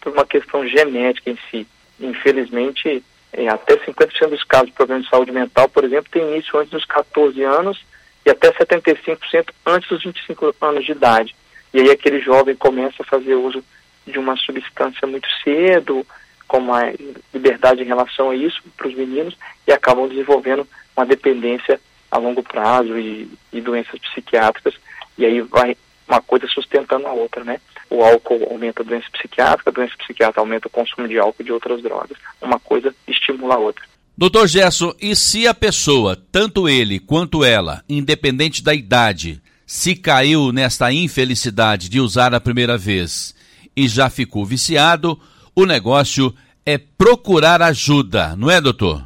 por 0.00 0.12
uma 0.12 0.24
questão 0.24 0.66
genética 0.66 1.30
em 1.30 1.38
si. 1.50 1.66
Infelizmente, 2.00 3.02
É, 3.30 3.46
até 3.46 3.76
50% 3.76 4.30
dos 4.30 4.42
casos 4.44 4.68
de 4.68 4.72
problemas 4.72 5.04
de 5.04 5.10
saúde 5.10 5.30
mental, 5.32 5.68
por 5.68 5.84
exemplo, 5.84 6.10
tem 6.10 6.22
início 6.22 6.58
antes 6.58 6.70
dos 6.70 6.86
14 6.86 7.42
anos 7.42 7.78
e 8.24 8.30
até 8.30 8.50
75% 8.50 9.52
antes 9.66 9.88
dos 9.90 10.02
25 10.02 10.54
anos 10.62 10.84
de 10.86 10.92
idade. 10.92 11.34
E 11.74 11.80
aí 11.80 11.90
aquele 11.90 12.20
jovem 12.20 12.56
começa 12.56 13.02
a 13.02 13.04
fazer 13.04 13.34
uso 13.34 13.62
de 14.06 14.18
uma 14.18 14.34
substância 14.36 15.06
muito 15.06 15.28
cedo, 15.44 16.06
com 16.48 16.60
mais 16.60 16.96
liberdade 17.32 17.82
em 17.82 17.86
relação 17.86 18.30
a 18.30 18.34
isso 18.34 18.60
para 18.76 18.88
os 18.88 18.94
meninos 18.94 19.36
e 19.66 19.72
acabam 19.72 20.08
desenvolvendo 20.08 20.66
uma 20.96 21.06
dependência 21.06 21.78
a 22.10 22.18
longo 22.18 22.42
prazo 22.42 22.98
e, 22.98 23.30
e 23.52 23.60
doenças 23.60 24.00
psiquiátricas 24.00 24.74
e 25.16 25.26
aí 25.26 25.40
vai 25.42 25.76
uma 26.08 26.22
coisa 26.22 26.46
sustentando 26.48 27.06
a 27.06 27.12
outra, 27.12 27.44
né? 27.44 27.60
O 27.90 28.02
álcool 28.02 28.48
aumenta 28.50 28.82
a 28.82 28.84
doença 28.84 29.06
psiquiátrica, 29.12 29.68
a 29.68 29.72
doença 29.72 29.94
psiquiátrica 29.98 30.40
aumenta 30.40 30.66
o 30.66 30.70
consumo 30.70 31.06
de 31.06 31.18
álcool 31.18 31.42
e 31.42 31.44
de 31.44 31.52
outras 31.52 31.82
drogas. 31.82 32.16
Uma 32.40 32.58
coisa 32.58 32.94
estimula 33.06 33.56
a 33.56 33.58
outra. 33.58 33.84
Doutor 34.16 34.48
Gerson, 34.48 34.94
e 35.00 35.14
se 35.14 35.46
a 35.46 35.54
pessoa, 35.54 36.16
tanto 36.32 36.68
ele 36.68 36.98
quanto 36.98 37.44
ela, 37.44 37.84
independente 37.88 38.64
da 38.64 38.74
idade, 38.74 39.40
se 39.66 39.94
caiu 39.94 40.50
nesta 40.50 40.90
infelicidade 40.90 41.88
de 41.88 42.00
usar 42.00 42.34
a 42.34 42.40
primeira 42.40 42.76
vez 42.76 43.34
e 43.76 43.86
já 43.86 44.10
ficou 44.10 44.44
viciado, 44.44 45.20
o 45.58 45.66
negócio 45.66 46.32
é 46.64 46.78
procurar 46.78 47.60
ajuda, 47.62 48.36
não 48.36 48.48
é, 48.48 48.60
doutor? 48.60 49.04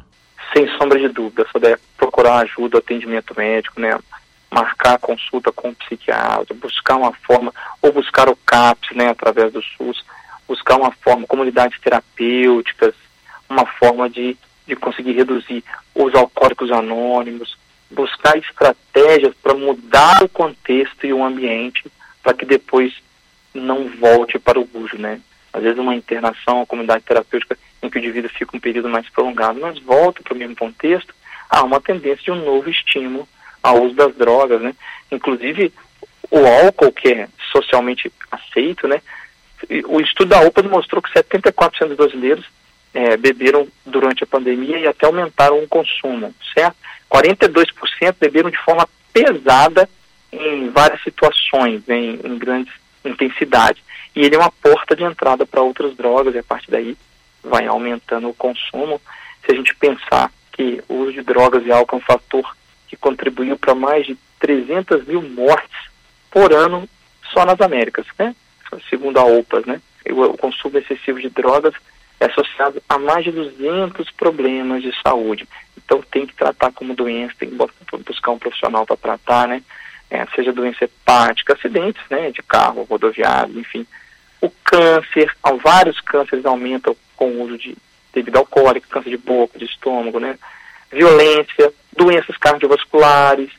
Sem 0.55 0.67
sombra 0.77 0.99
de 0.99 1.07
dúvida, 1.07 1.47
só 1.51 1.57
deve 1.57 1.81
procurar 1.97 2.43
ajuda, 2.43 2.77
atendimento 2.77 3.33
médico, 3.35 3.81
né? 3.81 3.97
marcar 4.51 4.99
consulta 4.99 5.51
com 5.51 5.69
o 5.69 5.75
psiquiatra, 5.75 6.53
buscar 6.53 6.97
uma 6.97 7.11
forma, 7.11 7.51
ou 7.81 7.91
buscar 7.91 8.29
o 8.29 8.35
CAPS, 8.45 8.95
né, 8.95 9.09
através 9.09 9.51
do 9.51 9.63
SUS, 9.63 10.05
buscar 10.47 10.75
uma 10.75 10.91
forma, 10.91 11.25
comunidades 11.25 11.79
terapêuticas, 11.81 12.93
uma 13.49 13.65
forma 13.65 14.07
de, 14.07 14.37
de 14.67 14.75
conseguir 14.75 15.13
reduzir 15.13 15.63
os 15.95 16.13
alcoólicos 16.13 16.71
anônimos, 16.71 17.57
buscar 17.89 18.37
estratégias 18.37 19.33
para 19.41 19.55
mudar 19.55 20.21
o 20.21 20.29
contexto 20.29 21.07
e 21.07 21.11
o 21.11 21.23
ambiente 21.23 21.91
para 22.21 22.35
que 22.35 22.45
depois 22.45 22.93
não 23.55 23.89
volte 23.99 24.37
para 24.37 24.59
o 24.59 24.69
uso, 24.75 24.99
né? 24.99 25.19
Às 25.53 25.61
vezes 25.61 25.77
uma 25.77 25.95
internação, 25.95 26.57
uma 26.57 26.65
comunidade 26.65 27.03
terapêutica 27.03 27.57
em 27.81 27.89
que 27.89 27.97
o 27.97 27.99
indivíduo 27.99 28.29
fica 28.29 28.57
um 28.57 28.59
período 28.59 28.89
mais 28.89 29.07
prolongado, 29.09 29.59
mas 29.59 29.77
volta 29.79 30.21
para 30.23 30.33
o 30.33 30.37
mesmo 30.37 30.55
contexto, 30.55 31.13
há 31.49 31.63
uma 31.63 31.79
tendência 31.79 32.23
de 32.23 32.31
um 32.31 32.43
novo 32.43 32.69
estímulo 32.69 33.27
ao 33.61 33.83
uso 33.83 33.93
das 33.93 34.15
drogas, 34.15 34.61
né? 34.61 34.75
Inclusive 35.11 35.71
o 36.31 36.45
álcool, 36.45 36.91
que 36.91 37.09
é 37.09 37.27
socialmente 37.51 38.11
aceito, 38.31 38.87
né? 38.87 39.01
O 39.85 40.01
estudo 40.01 40.29
da 40.29 40.41
OPA 40.41 40.63
mostrou 40.63 41.01
que 41.01 41.13
74% 41.13 41.87
dos 41.87 41.97
brasileiros 41.97 42.45
é, 42.93 43.15
beberam 43.15 43.67
durante 43.85 44.23
a 44.23 44.27
pandemia 44.27 44.79
e 44.79 44.87
até 44.87 45.05
aumentaram 45.05 45.59
o 45.59 45.67
consumo, 45.67 46.33
certo? 46.53 46.75
42% 47.09 48.15
beberam 48.19 48.49
de 48.49 48.57
forma 48.57 48.87
pesada 49.13 49.87
em 50.31 50.69
várias 50.69 51.01
situações, 51.03 51.87
em, 51.87 52.19
em 52.23 52.37
grandes 52.37 52.73
intensidades, 53.05 53.81
e 54.15 54.23
ele 54.23 54.35
é 54.35 54.39
uma 54.39 54.51
porta 54.51 54.95
de 54.95 55.03
entrada 55.03 55.45
para 55.45 55.61
outras 55.61 55.95
drogas, 55.95 56.35
e 56.35 56.39
a 56.39 56.43
partir 56.43 56.71
daí 56.71 56.97
vai 57.43 57.65
aumentando 57.67 58.29
o 58.29 58.33
consumo. 58.33 59.01
Se 59.45 59.51
a 59.51 59.55
gente 59.55 59.75
pensar 59.75 60.31
que 60.51 60.83
o 60.87 60.95
uso 60.95 61.13
de 61.13 61.23
drogas 61.23 61.65
e 61.65 61.71
álcool 61.71 61.97
é 61.97 61.99
um 61.99 62.01
fator 62.01 62.55
que 62.87 62.95
contribuiu 62.95 63.57
para 63.57 63.73
mais 63.73 64.05
de 64.05 64.17
300 64.39 65.05
mil 65.05 65.21
mortes 65.21 65.89
por 66.29 66.53
ano 66.53 66.87
só 67.31 67.45
nas 67.45 67.59
Américas, 67.59 68.05
né? 68.17 68.35
segundo 68.89 69.17
a 69.17 69.23
OPAS. 69.23 69.65
Né? 69.65 69.81
O, 70.11 70.21
o 70.23 70.37
consumo 70.37 70.77
excessivo 70.77 71.19
de 71.19 71.29
drogas 71.29 71.73
é 72.19 72.25
associado 72.25 72.81
a 72.87 72.97
mais 72.97 73.23
de 73.23 73.31
200 73.31 74.09
problemas 74.11 74.81
de 74.81 74.93
saúde. 75.01 75.47
Então 75.77 76.01
tem 76.01 76.25
que 76.25 76.35
tratar 76.35 76.71
como 76.71 76.95
doença, 76.95 77.33
tem 77.37 77.49
que 77.49 77.55
buscar 77.55 78.31
um 78.31 78.39
profissional 78.39 78.85
para 78.85 78.97
tratar, 78.97 79.47
né? 79.47 79.61
É, 80.09 80.25
seja 80.35 80.53
doença 80.53 80.85
hepática, 80.85 81.53
acidentes 81.53 82.03
né, 82.09 82.29
de 82.29 82.43
carro, 82.43 82.83
rodoviário, 82.83 83.59
enfim. 83.59 83.85
O 84.43 84.51
câncer, 84.65 85.33
vários 85.63 86.01
cânceres 86.01 86.45
aumentam 86.45 86.93
com 87.15 87.27
o 87.27 87.43
uso 87.43 87.57
de 87.57 87.77
bebida 88.13 88.39
alcoólica, 88.39 88.87
câncer 88.89 89.11
de 89.11 89.17
boca, 89.17 89.57
de 89.57 89.63
estômago, 89.63 90.19
né? 90.19 90.37
Violência, 90.91 91.73
doenças 91.95 92.35
cardiovasculares, 92.35 93.49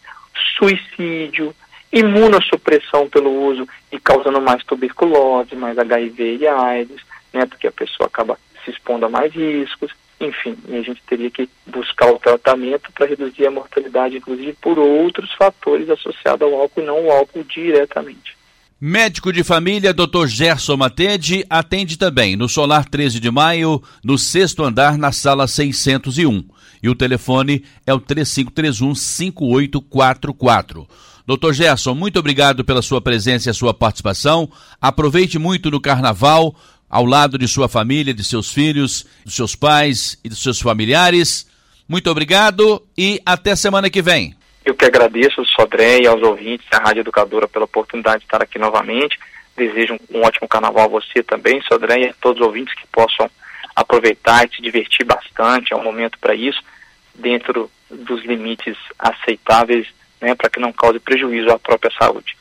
suicídio, 0.58 1.54
imunossupressão 1.90 3.08
pelo 3.08 3.30
uso 3.30 3.66
e 3.90 3.98
causando 3.98 4.42
mais 4.42 4.62
tuberculose, 4.64 5.56
mais 5.56 5.78
HIV 5.78 6.36
e 6.40 6.46
AIDS, 6.46 7.00
né, 7.32 7.46
porque 7.46 7.66
a 7.66 7.72
pessoa 7.72 8.06
acaba 8.06 8.38
se 8.62 8.70
expondo 8.70 9.06
a 9.06 9.08
mais 9.08 9.32
riscos, 9.32 9.90
enfim, 10.20 10.54
a 10.68 10.82
gente 10.82 11.02
teria 11.06 11.30
que 11.30 11.48
buscar 11.66 12.12
o 12.12 12.18
tratamento 12.18 12.92
para 12.92 13.06
reduzir 13.06 13.46
a 13.46 13.50
mortalidade, 13.50 14.18
inclusive 14.18 14.52
por 14.60 14.78
outros 14.78 15.32
fatores 15.32 15.88
associados 15.88 16.42
ao 16.42 16.60
álcool 16.60 16.82
e 16.82 16.84
não 16.84 17.06
o 17.06 17.10
álcool 17.10 17.44
diretamente. 17.44 18.36
Médico 18.80 19.32
de 19.32 19.44
família, 19.44 19.94
Dr. 19.94 20.26
Gerson 20.26 20.76
Matede, 20.76 21.46
atende 21.48 21.96
também 21.96 22.34
no 22.36 22.48
Solar 22.48 22.84
13 22.84 23.20
de 23.20 23.30
Maio, 23.30 23.80
no 24.02 24.18
sexto 24.18 24.64
andar, 24.64 24.98
na 24.98 25.12
sala 25.12 25.46
601. 25.46 26.42
E 26.82 26.88
o 26.88 26.94
telefone 26.94 27.62
é 27.86 27.94
o 27.94 28.00
3531-5844. 28.00 30.88
Doutor 31.26 31.54
Gerson, 31.54 31.94
muito 31.94 32.18
obrigado 32.18 32.62
pela 32.64 32.82
sua 32.82 33.00
presença 33.00 33.48
e 33.48 33.52
a 33.52 33.54
sua 33.54 33.72
participação. 33.72 34.50
Aproveite 34.80 35.38
muito 35.38 35.70
no 35.70 35.80
carnaval, 35.80 36.54
ao 36.90 37.06
lado 37.06 37.38
de 37.38 37.46
sua 37.48 37.68
família, 37.68 38.12
de 38.12 38.22
seus 38.22 38.52
filhos, 38.52 39.06
dos 39.24 39.34
seus 39.34 39.56
pais 39.56 40.18
e 40.22 40.28
dos 40.28 40.42
seus 40.42 40.60
familiares. 40.60 41.46
Muito 41.88 42.10
obrigado 42.10 42.82
e 42.98 43.18
até 43.24 43.56
semana 43.56 43.88
que 43.88 44.02
vem. 44.02 44.36
Eu 44.64 44.74
que 44.74 44.84
agradeço 44.84 45.40
ao 45.40 45.46
Sodré 45.46 46.00
e 46.00 46.06
aos 46.06 46.22
ouvintes 46.22 46.66
da 46.70 46.78
Rádio 46.78 47.00
Educadora 47.00 47.46
pela 47.46 47.66
oportunidade 47.66 48.20
de 48.20 48.24
estar 48.24 48.42
aqui 48.42 48.58
novamente. 48.58 49.18
Desejo 49.56 49.94
um, 49.94 50.18
um 50.18 50.22
ótimo 50.22 50.48
carnaval 50.48 50.84
a 50.84 50.88
você 50.88 51.22
também, 51.22 51.60
Sodré, 51.62 52.00
e 52.00 52.08
a 52.08 52.14
todos 52.20 52.40
os 52.40 52.46
ouvintes 52.46 52.74
que 52.74 52.86
possam 52.86 53.30
aproveitar 53.76 54.46
e 54.46 54.54
se 54.54 54.62
divertir 54.62 55.04
bastante. 55.04 55.72
É 55.72 55.76
um 55.76 55.82
momento 55.82 56.18
para 56.18 56.34
isso 56.34 56.62
dentro 57.14 57.70
dos 57.90 58.24
limites 58.24 58.76
aceitáveis, 58.98 59.86
né, 60.20 60.34
para 60.34 60.48
que 60.48 60.58
não 60.58 60.72
cause 60.72 60.98
prejuízo 60.98 61.50
à 61.50 61.58
própria 61.58 61.92
saúde. 61.98 62.36